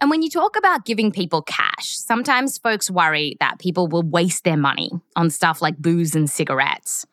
And 0.00 0.10
when 0.10 0.22
you 0.22 0.30
talk 0.30 0.56
about 0.56 0.84
giving 0.84 1.10
people 1.10 1.42
cash, 1.42 1.96
sometimes 1.96 2.58
folks 2.58 2.90
worry 2.90 3.36
that 3.40 3.58
people 3.58 3.88
will 3.88 4.02
waste 4.02 4.44
their 4.44 4.56
money 4.56 4.90
on 5.16 5.30
stuff 5.30 5.62
like 5.62 5.78
booze 5.78 6.14
and 6.14 6.30
cigarettes. 6.30 7.06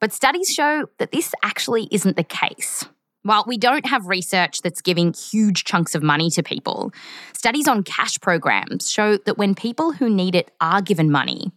But 0.00 0.12
studies 0.12 0.52
show 0.52 0.86
that 0.98 1.12
this 1.12 1.32
actually 1.44 1.88
isn't 1.92 2.16
the 2.16 2.24
case. 2.24 2.84
While 3.22 3.44
we 3.46 3.58
don't 3.58 3.86
have 3.86 4.06
research 4.06 4.62
that's 4.62 4.80
giving 4.80 5.12
huge 5.12 5.62
chunks 5.62 5.94
of 5.94 6.02
money 6.02 6.30
to 6.30 6.42
people, 6.42 6.90
studies 7.34 7.68
on 7.68 7.84
cash 7.84 8.18
programs 8.18 8.90
show 8.90 9.18
that 9.18 9.38
when 9.38 9.54
people 9.54 9.92
who 9.92 10.10
need 10.10 10.34
it 10.34 10.50
are 10.60 10.82
given 10.82 11.12
money, 11.12 11.52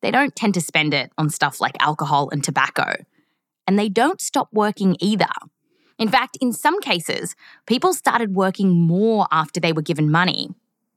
they 0.00 0.10
don't 0.10 0.34
tend 0.34 0.54
to 0.54 0.62
spend 0.62 0.94
it 0.94 1.12
on 1.18 1.28
stuff 1.28 1.60
like 1.60 1.74
alcohol 1.80 2.30
and 2.30 2.42
tobacco 2.42 2.94
and 3.70 3.78
they 3.78 3.88
don't 3.88 4.20
stop 4.20 4.48
working 4.50 4.96
either. 4.98 5.30
In 5.96 6.08
fact, 6.08 6.36
in 6.40 6.52
some 6.52 6.80
cases, 6.80 7.36
people 7.66 7.92
started 7.92 8.34
working 8.34 8.70
more 8.70 9.28
after 9.30 9.60
they 9.60 9.72
were 9.72 9.80
given 9.80 10.10
money 10.10 10.48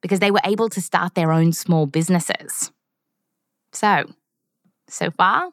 because 0.01 0.17
they 0.17 0.31
were 0.31 0.41
able 0.43 0.69
to 0.69 0.81
start 0.81 1.13
their 1.13 1.31
own 1.31 1.51
small 1.53 1.85
businesses. 1.85 2.71
So, 3.73 4.05
so 4.87 5.11
far, 5.11 5.51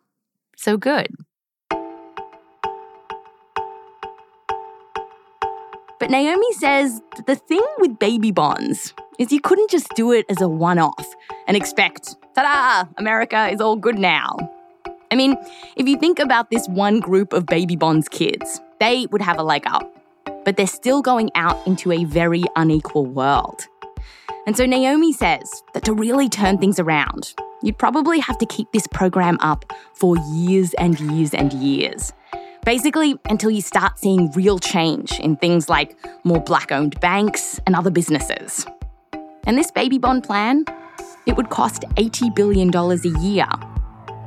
so 0.57 0.79
good. 0.79 1.09
But 5.99 6.09
Naomi 6.09 6.53
says 6.55 7.03
the 7.27 7.37
thing 7.37 7.67
with 7.81 7.99
baby 7.99 8.31
bonds 8.31 8.95
is 9.19 9.31
you 9.31 9.43
couldn't 9.43 9.71
just 9.71 9.89
do 9.95 10.11
it 10.13 10.25
as 10.31 10.41
a 10.41 10.49
one 10.49 10.79
off 10.79 11.15
and 11.47 11.55
expect, 11.55 12.17
ta 12.35 12.43
da, 12.45 12.91
America 12.97 13.49
is 13.49 13.61
all 13.61 13.77
good 13.77 13.99
now. 13.99 14.39
I 15.11 15.17
mean, 15.17 15.37
if 15.77 15.89
you 15.89 15.99
think 15.99 16.19
about 16.19 16.51
this 16.51 16.69
one 16.69 17.01
group 17.01 17.33
of 17.33 17.47
baby 17.47 17.77
bonds 17.77 18.09
kids, 18.09 18.61
they 18.79 19.07
would 19.11 19.23
have 19.23 19.39
a 19.39 19.43
leg 19.43 19.65
up. 19.67 19.91
but 20.45 20.57
they're 20.57 20.67
still 20.67 21.03
going 21.03 21.31
out 21.35 21.67
into 21.67 21.93
a 21.93 22.05
very 22.05 22.45
unequal 22.57 23.07
world. 23.07 23.67
And 24.47 24.57
so 24.57 24.65
Naomi 24.65 25.13
says 25.13 25.63
that 25.75 25.85
to 25.85 25.93
really 25.93 26.29
turn 26.29 26.59
things 26.59 26.79
around, 26.79 27.35
you'd 27.63 27.79
probably 27.79 28.21
have 28.21 28.39
to 28.39 28.47
keep 28.47 28.73
this 28.73 28.87
program 28.87 29.37
up 29.41 29.71
for 29.95 30.17
years 30.33 30.73
and 30.75 30.99
years 30.99 31.35
and 31.35 31.53
years. 31.53 32.13
Basically, 32.65 33.19
until 33.29 33.51
you 33.51 33.61
start 33.61 33.99
seeing 33.99 34.31
real 34.33 34.59
change 34.59 35.19
in 35.21 35.37
things 35.37 35.69
like 35.69 35.97
more 36.25 36.41
black 36.41 36.73
owned 36.73 36.99
banks 37.01 37.61
and 37.67 37.75
other 37.77 37.91
businesses. 37.91 38.67
And 39.47 39.59
this 39.59 39.71
baby 39.71 39.99
bond 39.99 40.25
plan, 40.25 40.65
it 41.27 41.37
would 41.37 41.51
cost 41.51 41.83
$80 41.97 42.35
billion 42.35 42.75
a 42.75 43.21
year. 43.21 43.47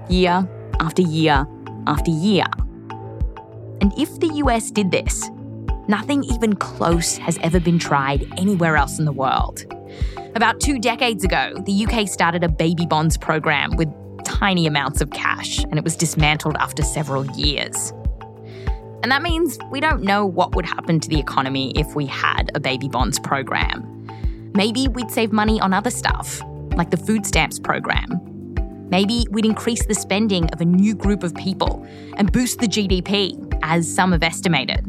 Year 0.10 0.48
after 0.84 1.02
year 1.02 1.48
after 1.88 2.12
year. 2.12 2.46
And 3.82 3.92
if 3.98 4.20
the 4.20 4.28
US 4.36 4.72
did 4.72 4.92
this, 4.92 5.30
nothing 5.88 6.24
even 6.26 6.56
close 6.56 7.18
has 7.18 7.38
ever 7.42 7.60
been 7.60 7.80
tried 7.80 8.26
anywhere 8.38 8.78
else 8.78 9.00
in 9.00 9.06
the 9.06 9.12
world. 9.12 9.66
About 10.36 10.60
two 10.60 10.80
decades 10.80 11.24
ago, 11.24 11.54
the 11.66 11.86
UK 11.86 12.08
started 12.08 12.44
a 12.44 12.50
baby 12.50 12.86
bonds 12.86 13.18
program 13.18 13.76
with 13.76 13.90
tiny 14.24 14.66
amounts 14.66 15.02
of 15.02 15.12
cash, 15.12 15.64
and 15.64 15.78
it 15.78 15.84
was 15.84 15.96
dismantled 15.96 16.56
after 16.60 16.82
several 16.82 17.26
years. 17.32 17.92
And 19.04 19.12
that 19.12 19.22
means 19.22 19.60
we 19.70 19.80
don't 19.80 20.02
know 20.02 20.26
what 20.26 20.56
would 20.56 20.66
happen 20.66 21.00
to 21.02 21.10
the 21.10 21.20
economy 21.20 21.72
if 21.76 21.94
we 21.94 22.06
had 22.06 22.52
a 22.56 22.60
baby 22.60 22.88
bonds 22.88 23.20
program. 23.20 23.90
Maybe 24.56 24.88
we'd 24.88 25.12
save 25.12 25.32
money 25.32 25.60
on 25.60 25.74
other 25.74 25.92
stuff, 25.92 26.42
like 26.76 26.90
the 26.90 26.98
food 26.98 27.26
stamps 27.26 27.60
program. 27.60 28.33
Maybe 28.94 29.26
we'd 29.32 29.44
increase 29.44 29.84
the 29.88 29.96
spending 29.96 30.48
of 30.52 30.62
a 30.62 30.66
new 30.66 30.94
group 30.94 31.24
of 31.24 31.34
people 31.34 31.84
and 32.16 32.32
boost 32.32 32.60
the 32.60 32.68
GDP, 32.68 33.52
as 33.64 33.92
some 33.92 34.12
have 34.12 34.22
estimated. 34.22 34.88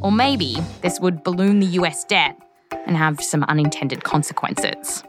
Or 0.00 0.12
maybe 0.12 0.56
this 0.82 1.00
would 1.00 1.24
balloon 1.24 1.58
the 1.58 1.66
US 1.80 2.04
debt 2.04 2.40
and 2.86 2.96
have 2.96 3.20
some 3.20 3.42
unintended 3.42 4.04
consequences. 4.04 5.02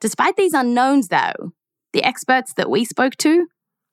Despite 0.00 0.34
these 0.34 0.54
unknowns, 0.54 1.06
though, 1.06 1.52
the 1.92 2.02
experts 2.02 2.52
that 2.54 2.68
we 2.68 2.84
spoke 2.84 3.14
to 3.18 3.46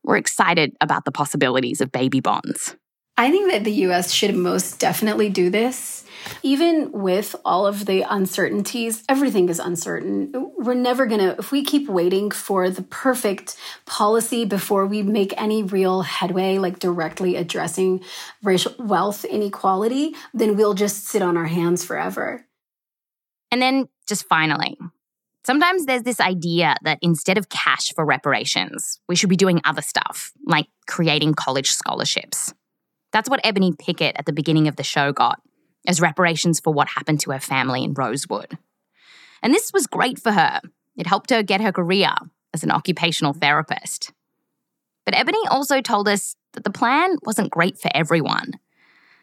were 0.03 0.17
excited 0.17 0.71
about 0.81 1.05
the 1.05 1.11
possibilities 1.11 1.79
of 1.79 1.91
baby 1.91 2.21
bonds. 2.21 2.75
I 3.17 3.29
think 3.29 3.51
that 3.51 3.63
the 3.63 3.71
US 3.87 4.11
should 4.11 4.35
most 4.35 4.79
definitely 4.79 5.29
do 5.29 5.49
this. 5.49 6.03
Even 6.41 6.91
with 6.91 7.35
all 7.43 7.67
of 7.67 7.85
the 7.85 8.01
uncertainties, 8.01 9.03
everything 9.09 9.49
is 9.49 9.59
uncertain. 9.59 10.31
We're 10.57 10.73
never 10.73 11.05
going 11.05 11.19
to, 11.19 11.37
if 11.37 11.51
we 11.51 11.63
keep 11.63 11.89
waiting 11.89 12.31
for 12.31 12.69
the 12.69 12.81
perfect 12.81 13.57
policy 13.85 14.45
before 14.45 14.85
we 14.85 15.03
make 15.03 15.33
any 15.39 15.63
real 15.63 16.01
headway, 16.01 16.57
like 16.57 16.79
directly 16.79 17.35
addressing 17.35 18.03
racial 18.41 18.73
wealth 18.79 19.25
inequality, 19.25 20.15
then 20.33 20.55
we'll 20.55 20.73
just 20.73 21.05
sit 21.05 21.21
on 21.21 21.35
our 21.35 21.45
hands 21.45 21.83
forever. 21.83 22.45
And 23.51 23.61
then, 23.61 23.87
just 24.07 24.25
finally, 24.27 24.77
Sometimes 25.45 25.85
there's 25.85 26.03
this 26.03 26.21
idea 26.21 26.77
that 26.83 26.99
instead 27.01 27.37
of 27.37 27.49
cash 27.49 27.91
for 27.93 28.05
reparations, 28.05 29.01
we 29.09 29.15
should 29.17 29.29
be 29.29 29.35
doing 29.35 29.59
other 29.65 29.81
stuff, 29.81 30.31
like 30.47 30.67
creating 30.87 31.33
college 31.33 31.69
scholarships. 31.69 32.53
That's 33.13 33.29
what 33.29 33.39
Ebony 33.43 33.71
Pickett 33.71 34.15
at 34.17 34.25
the 34.25 34.33
beginning 34.33 34.67
of 34.67 34.75
the 34.75 34.83
show 34.83 35.13
got 35.13 35.39
as 35.87 36.01
reparations 36.01 36.59
for 36.59 36.73
what 36.73 36.89
happened 36.89 37.19
to 37.21 37.31
her 37.31 37.39
family 37.39 37.83
in 37.83 37.93
Rosewood. 37.93 38.57
And 39.41 39.53
this 39.53 39.71
was 39.71 39.87
great 39.87 40.19
for 40.19 40.31
her. 40.31 40.61
It 40.97 41.07
helped 41.07 41.29
her 41.29 41.43
get 41.43 41.61
her 41.61 41.71
career 41.71 42.11
as 42.53 42.63
an 42.63 42.71
occupational 42.71 43.33
therapist. 43.33 44.11
But 45.05 45.15
Ebony 45.15 45.39
also 45.49 45.81
told 45.81 46.07
us 46.07 46.35
that 46.53 46.63
the 46.63 46.71
plan 46.71 47.17
wasn't 47.23 47.51
great 47.51 47.77
for 47.77 47.91
everyone. 47.93 48.53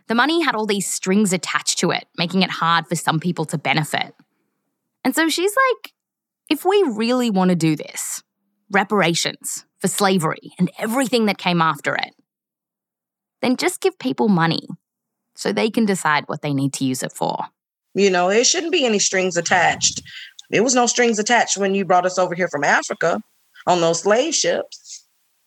The 0.08 0.14
money 0.14 0.42
had 0.42 0.54
all 0.54 0.66
these 0.66 0.86
strings 0.86 1.32
attached 1.32 1.78
to 1.78 1.90
it, 1.90 2.06
making 2.18 2.42
it 2.42 2.50
hard 2.50 2.86
for 2.86 2.96
some 2.96 3.20
people 3.20 3.44
to 3.46 3.58
benefit. 3.58 4.14
And 5.04 5.14
so 5.14 5.28
she's 5.28 5.54
like, 5.70 5.92
if 6.48 6.64
we 6.64 6.82
really 6.94 7.30
want 7.30 7.50
to 7.50 7.56
do 7.56 7.76
this, 7.76 8.22
reparations 8.70 9.64
for 9.78 9.88
slavery 9.88 10.52
and 10.58 10.70
everything 10.78 11.26
that 11.26 11.38
came 11.38 11.62
after 11.62 11.94
it, 11.94 12.14
then 13.42 13.56
just 13.56 13.80
give 13.80 13.98
people 13.98 14.28
money 14.28 14.68
so 15.34 15.52
they 15.52 15.70
can 15.70 15.86
decide 15.86 16.24
what 16.26 16.42
they 16.42 16.52
need 16.52 16.72
to 16.74 16.84
use 16.84 17.02
it 17.02 17.12
for. 17.12 17.44
You 17.94 18.10
know, 18.10 18.28
it 18.28 18.46
shouldn't 18.46 18.72
be 18.72 18.84
any 18.84 18.98
strings 18.98 19.36
attached. 19.36 20.02
There 20.50 20.62
was 20.62 20.74
no 20.74 20.86
strings 20.86 21.18
attached 21.18 21.56
when 21.56 21.74
you 21.74 21.84
brought 21.84 22.06
us 22.06 22.18
over 22.18 22.34
here 22.34 22.48
from 22.48 22.64
Africa 22.64 23.20
on 23.66 23.80
those 23.80 24.00
slave 24.02 24.34
ships. 24.34 25.06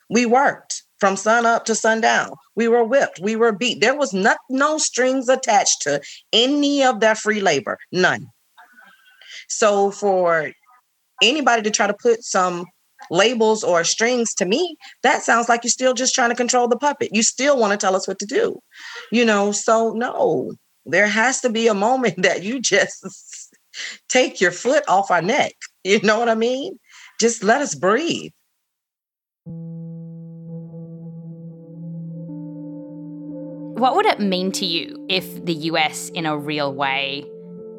We 0.09 0.25
worked 0.25 0.83
from 0.99 1.15
sun 1.17 1.45
up 1.45 1.65
to 1.65 1.75
sundown. 1.75 2.31
We 2.55 2.67
were 2.67 2.83
whipped. 2.83 3.19
We 3.21 3.35
were 3.35 3.51
beat. 3.51 3.81
There 3.81 3.97
was 3.97 4.13
not, 4.13 4.37
no 4.49 4.77
strings 4.77 5.27
attached 5.27 5.81
to 5.81 6.01
any 6.31 6.83
of 6.83 7.01
that 7.01 7.17
free 7.17 7.41
labor. 7.41 7.77
None. 7.91 8.27
So 9.49 9.91
for 9.91 10.51
anybody 11.21 11.61
to 11.63 11.71
try 11.71 11.87
to 11.87 11.93
put 11.93 12.23
some 12.23 12.65
labels 13.09 13.63
or 13.63 13.83
strings 13.83 14.33
to 14.35 14.45
me, 14.45 14.75
that 15.03 15.23
sounds 15.23 15.49
like 15.49 15.63
you're 15.63 15.71
still 15.71 15.93
just 15.93 16.15
trying 16.15 16.29
to 16.29 16.35
control 16.35 16.67
the 16.67 16.77
puppet. 16.77 17.09
You 17.11 17.23
still 17.23 17.57
want 17.57 17.71
to 17.71 17.77
tell 17.77 17.95
us 17.95 18.07
what 18.07 18.19
to 18.19 18.25
do. 18.25 18.59
You 19.11 19.25
know, 19.25 19.51
so 19.51 19.93
no, 19.93 20.53
there 20.85 21.07
has 21.07 21.41
to 21.41 21.49
be 21.49 21.67
a 21.67 21.73
moment 21.73 22.15
that 22.23 22.43
you 22.43 22.59
just 22.59 23.55
take 24.09 24.41
your 24.41 24.51
foot 24.51 24.83
off 24.87 25.11
our 25.11 25.21
neck. 25.21 25.53
You 25.85 25.99
know 26.01 26.17
what 26.17 26.29
I 26.29 26.35
mean? 26.35 26.79
Just 27.19 27.43
let 27.43 27.59
us 27.59 27.75
breathe. 27.75 28.31
What 33.83 33.97
would 33.97 34.05
it 34.05 34.21
mean 34.21 34.53
to 34.53 34.65
you 34.65 35.05
if 35.09 35.43
the 35.43 35.53
US, 35.53 36.07
in 36.07 36.25
a 36.25 36.37
real 36.37 36.73
way, 36.73 37.25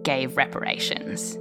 gave 0.02 0.36
reparations? 0.36 1.38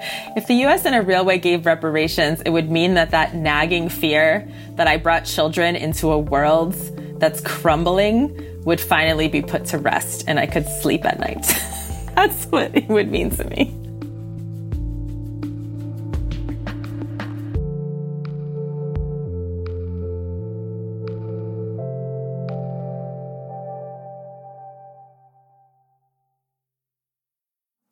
If 0.36 0.46
the 0.46 0.54
US 0.66 0.84
in 0.84 0.94
a 0.94 1.02
real 1.02 1.24
way 1.24 1.38
gave 1.38 1.66
reparations, 1.66 2.40
it 2.42 2.50
would 2.50 2.70
mean 2.70 2.94
that 2.94 3.10
that 3.10 3.34
nagging 3.34 3.88
fear 3.88 4.48
that 4.76 4.86
I 4.86 4.96
brought 4.96 5.24
children 5.24 5.76
into 5.76 6.10
a 6.10 6.18
world 6.18 6.74
that's 7.20 7.40
crumbling 7.40 8.62
would 8.64 8.80
finally 8.80 9.28
be 9.28 9.42
put 9.42 9.64
to 9.66 9.78
rest 9.78 10.24
and 10.26 10.38
I 10.38 10.46
could 10.46 10.66
sleep 10.66 11.04
at 11.04 11.18
night. 11.18 11.42
that's 12.14 12.46
what 12.46 12.74
it 12.76 12.88
would 12.88 13.10
mean 13.10 13.30
to 13.30 13.44
me. 13.44 13.76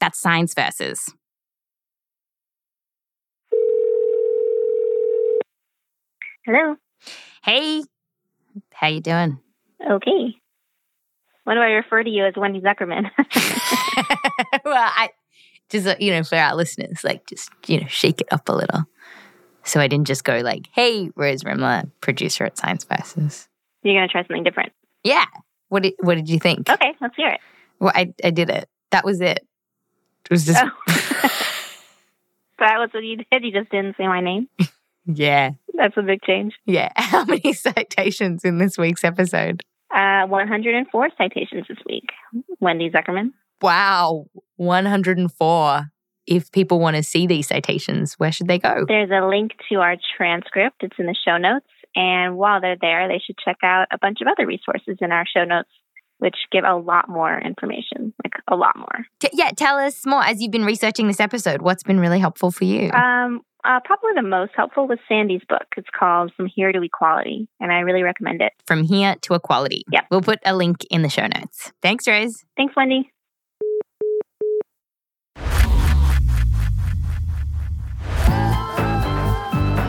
That's 0.00 0.20
Science 0.20 0.54
Versus. 0.54 1.12
Hello. 6.48 6.76
Hey. 7.44 7.82
How 8.72 8.86
you 8.86 9.02
doing? 9.02 9.38
Okay. 9.86 10.34
When 11.44 11.56
do 11.56 11.60
I 11.60 11.72
refer 11.72 12.02
to 12.02 12.08
you 12.08 12.24
as 12.24 12.32
Wendy 12.38 12.62
Zukerman? 12.62 13.10
well, 14.64 14.90
I 14.96 15.10
just 15.68 15.86
uh, 15.86 15.96
you 16.00 16.10
know 16.10 16.24
for 16.24 16.36
our 16.36 16.56
listeners, 16.56 17.04
like 17.04 17.26
just 17.26 17.50
you 17.66 17.82
know 17.82 17.86
shake 17.86 18.22
it 18.22 18.28
up 18.30 18.48
a 18.48 18.54
little. 18.54 18.84
So 19.64 19.78
I 19.78 19.88
didn't 19.88 20.06
just 20.06 20.24
go 20.24 20.38
like, 20.38 20.68
"Hey, 20.72 21.10
Rose 21.16 21.44
Rimler, 21.44 21.90
producer 22.00 22.44
at 22.44 22.56
Science 22.56 22.84
Versus." 22.84 23.46
You're 23.82 23.96
gonna 23.96 24.08
try 24.08 24.22
something 24.22 24.42
different. 24.42 24.72
Yeah. 25.04 25.26
What 25.68 25.82
did 25.82 25.96
What 26.00 26.14
did 26.14 26.30
you 26.30 26.38
think? 26.38 26.70
Okay, 26.70 26.94
let's 27.02 27.14
hear 27.14 27.28
it. 27.28 27.40
Well, 27.78 27.92
I 27.94 28.14
I 28.24 28.30
did 28.30 28.48
it. 28.48 28.70
That 28.90 29.04
was 29.04 29.20
it. 29.20 29.46
It 30.24 30.30
was 30.30 30.46
just. 30.46 30.64
Oh. 30.64 30.70
that 32.58 32.78
was 32.78 32.88
what 32.94 33.04
you 33.04 33.18
did. 33.18 33.44
You 33.44 33.52
just 33.52 33.70
didn't 33.70 33.98
say 33.98 34.06
my 34.06 34.22
name. 34.22 34.48
Yeah. 35.08 35.52
That's 35.78 35.96
a 35.96 36.02
big 36.02 36.20
change. 36.22 36.54
Yeah. 36.66 36.90
How 36.96 37.24
many 37.24 37.52
citations 37.52 38.44
in 38.44 38.58
this 38.58 38.76
week's 38.76 39.04
episode? 39.04 39.62
Uh, 39.94 40.26
104 40.26 41.08
citations 41.16 41.64
this 41.68 41.78
week. 41.86 42.10
Wendy 42.60 42.90
Zukerman. 42.90 43.30
Wow. 43.62 44.26
104. 44.56 45.86
If 46.26 46.52
people 46.52 46.78
want 46.78 46.96
to 46.96 47.02
see 47.02 47.26
these 47.26 47.48
citations, 47.48 48.14
where 48.14 48.32
should 48.32 48.48
they 48.48 48.58
go? 48.58 48.84
There's 48.86 49.10
a 49.10 49.26
link 49.26 49.52
to 49.70 49.76
our 49.76 49.96
transcript. 50.16 50.82
It's 50.82 50.96
in 50.98 51.06
the 51.06 51.16
show 51.24 51.38
notes. 51.38 51.64
And 51.96 52.36
while 52.36 52.60
they're 52.60 52.76
there, 52.78 53.08
they 53.08 53.20
should 53.24 53.36
check 53.42 53.56
out 53.62 53.86
a 53.90 53.98
bunch 53.98 54.18
of 54.20 54.26
other 54.28 54.46
resources 54.46 54.98
in 55.00 55.10
our 55.10 55.24
show 55.26 55.44
notes, 55.44 55.70
which 56.18 56.36
give 56.52 56.64
a 56.64 56.76
lot 56.76 57.08
more 57.08 57.38
information, 57.38 58.12
like 58.22 58.34
a 58.46 58.56
lot 58.56 58.76
more. 58.76 59.06
Yeah, 59.32 59.52
tell 59.56 59.78
us 59.78 60.04
more 60.04 60.22
as 60.22 60.42
you've 60.42 60.52
been 60.52 60.66
researching 60.66 61.06
this 61.06 61.20
episode. 61.20 61.62
What's 61.62 61.82
been 61.82 61.98
really 61.98 62.18
helpful 62.18 62.50
for 62.50 62.64
you? 62.64 62.90
Um, 62.90 63.40
uh, 63.64 63.80
probably 63.84 64.10
the 64.14 64.22
most 64.22 64.52
helpful 64.54 64.86
was 64.86 64.98
Sandy's 65.08 65.42
book. 65.48 65.66
It's 65.76 65.88
called 65.98 66.32
From 66.36 66.46
Here 66.46 66.72
to 66.72 66.82
Equality, 66.82 67.48
and 67.60 67.72
I 67.72 67.80
really 67.80 68.02
recommend 68.02 68.42
it. 68.42 68.52
From 68.66 68.84
Here 68.84 69.16
to 69.22 69.34
Equality. 69.34 69.84
Yeah. 69.90 70.02
We'll 70.10 70.22
put 70.22 70.38
a 70.44 70.56
link 70.56 70.84
in 70.90 71.02
the 71.02 71.08
show 71.08 71.26
notes. 71.26 71.72
Thanks, 71.82 72.06
Rose. 72.06 72.44
Thanks, 72.56 72.74
Wendy. 72.76 73.10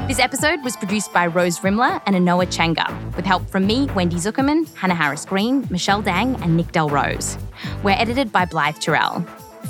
This 0.08 0.20
This 0.20 0.26
episode 0.26 0.66
was 0.66 0.76
produced 0.76 1.14
by 1.14 1.28
Rose 1.28 1.60
Rimler 1.60 2.02
and 2.06 2.14
Anoa 2.14 2.48
Changa, 2.48 3.16
with 3.16 3.26
help 3.26 3.50
from 3.50 3.66
me, 3.66 3.86
Wendy 3.96 4.18
Zukerman, 4.18 4.68
Hannah 4.76 4.94
Harris 4.94 5.24
Green, 5.24 5.66
Michelle 5.70 6.02
Dang, 6.02 6.36
and 6.44 6.58
Nick 6.58 6.74
DelRose. 6.74 7.42
We're 7.84 7.92
edited 7.92 8.30
by 8.30 8.44
Blythe 8.44 8.80
Terrell. 8.80 9.22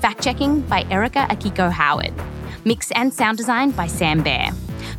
Fact 0.02 0.24
checking 0.24 0.62
by 0.62 0.88
Erica 0.90 1.28
Akiko 1.30 1.72
Howard. 1.72 2.14
Mix 2.66 2.92
and 2.92 3.14
sound 3.14 3.38
design 3.38 3.72
by 3.72 3.88
Sam 3.88 4.22
Bair. 4.22 4.50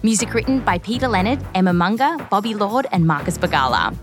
Music 0.03 0.33
written 0.33 0.61
by 0.61 0.79
Peter 0.79 1.09
Leonard, 1.09 1.45
Emma 1.55 1.73
Munger, 1.73 2.17
Bobby 2.31 2.55
Lord, 2.55 2.87
and 2.91 3.07
Marcus 3.07 3.37
Bagala. 3.37 3.95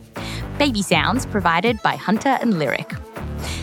Baby 0.59 0.81
sounds 0.81 1.25
provided 1.25 1.81
by 1.81 1.95
Hunter 1.95 2.37
and 2.41 2.59
Lyric. 2.59 2.93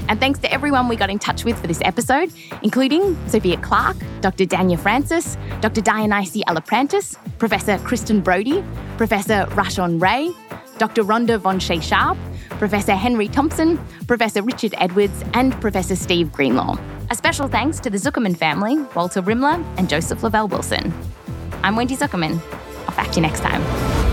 And 0.09 0.21
thanks 0.21 0.39
to 0.41 0.53
everyone 0.53 0.89
we 0.89 0.97
got 0.97 1.11
in 1.11 1.19
touch 1.19 1.45
with 1.45 1.59
for 1.59 1.67
this 1.67 1.81
episode, 1.83 2.33
including 2.63 3.17
Sophia 3.29 3.57
Clark, 3.59 3.97
Dr. 4.21 4.45
Dania 4.45 4.79
Francis, 4.79 5.37
Dr. 5.61 5.81
Dionissi 5.81 6.43
Alliprantis, 6.43 7.17
Professor 7.39 7.79
Kristen 7.79 8.21
Broady, 8.21 8.63
Professor 8.97 9.47
Rashawn 9.51 10.01
Ray, 10.01 10.33
Dr. 10.79 11.05
Rhonda 11.05 11.39
Vonshay 11.39 11.83
Sharpe, 11.83 12.19
Professor 12.59 12.95
Henry 12.95 13.29
Thompson, 13.29 13.79
Professor 14.07 14.43
Richard 14.43 14.75
Edwards, 14.79 15.25
and 15.35 15.59
Professor 15.61 15.97
Steve 15.97 16.33
Greenlaw. 16.33 16.77
A 17.11 17.15
special 17.15 17.49
thanks 17.49 17.81
to 17.81 17.91
the 17.91 17.99
Zukerman 17.99 18.37
family, 18.37 18.79
Walter 18.95 19.21
Rimler 19.21 19.63
and 19.77 19.89
Joseph 19.89 20.23
Lavelle 20.23 20.49
Wilson. 20.49 20.93
I'm 21.63 21.77
Wendy 21.77 21.97
Zukerman. 21.97 22.41
I'll 22.87 22.95
fact 22.95 23.17
you 23.17 23.23
next 23.23 23.41
time. 23.41 24.04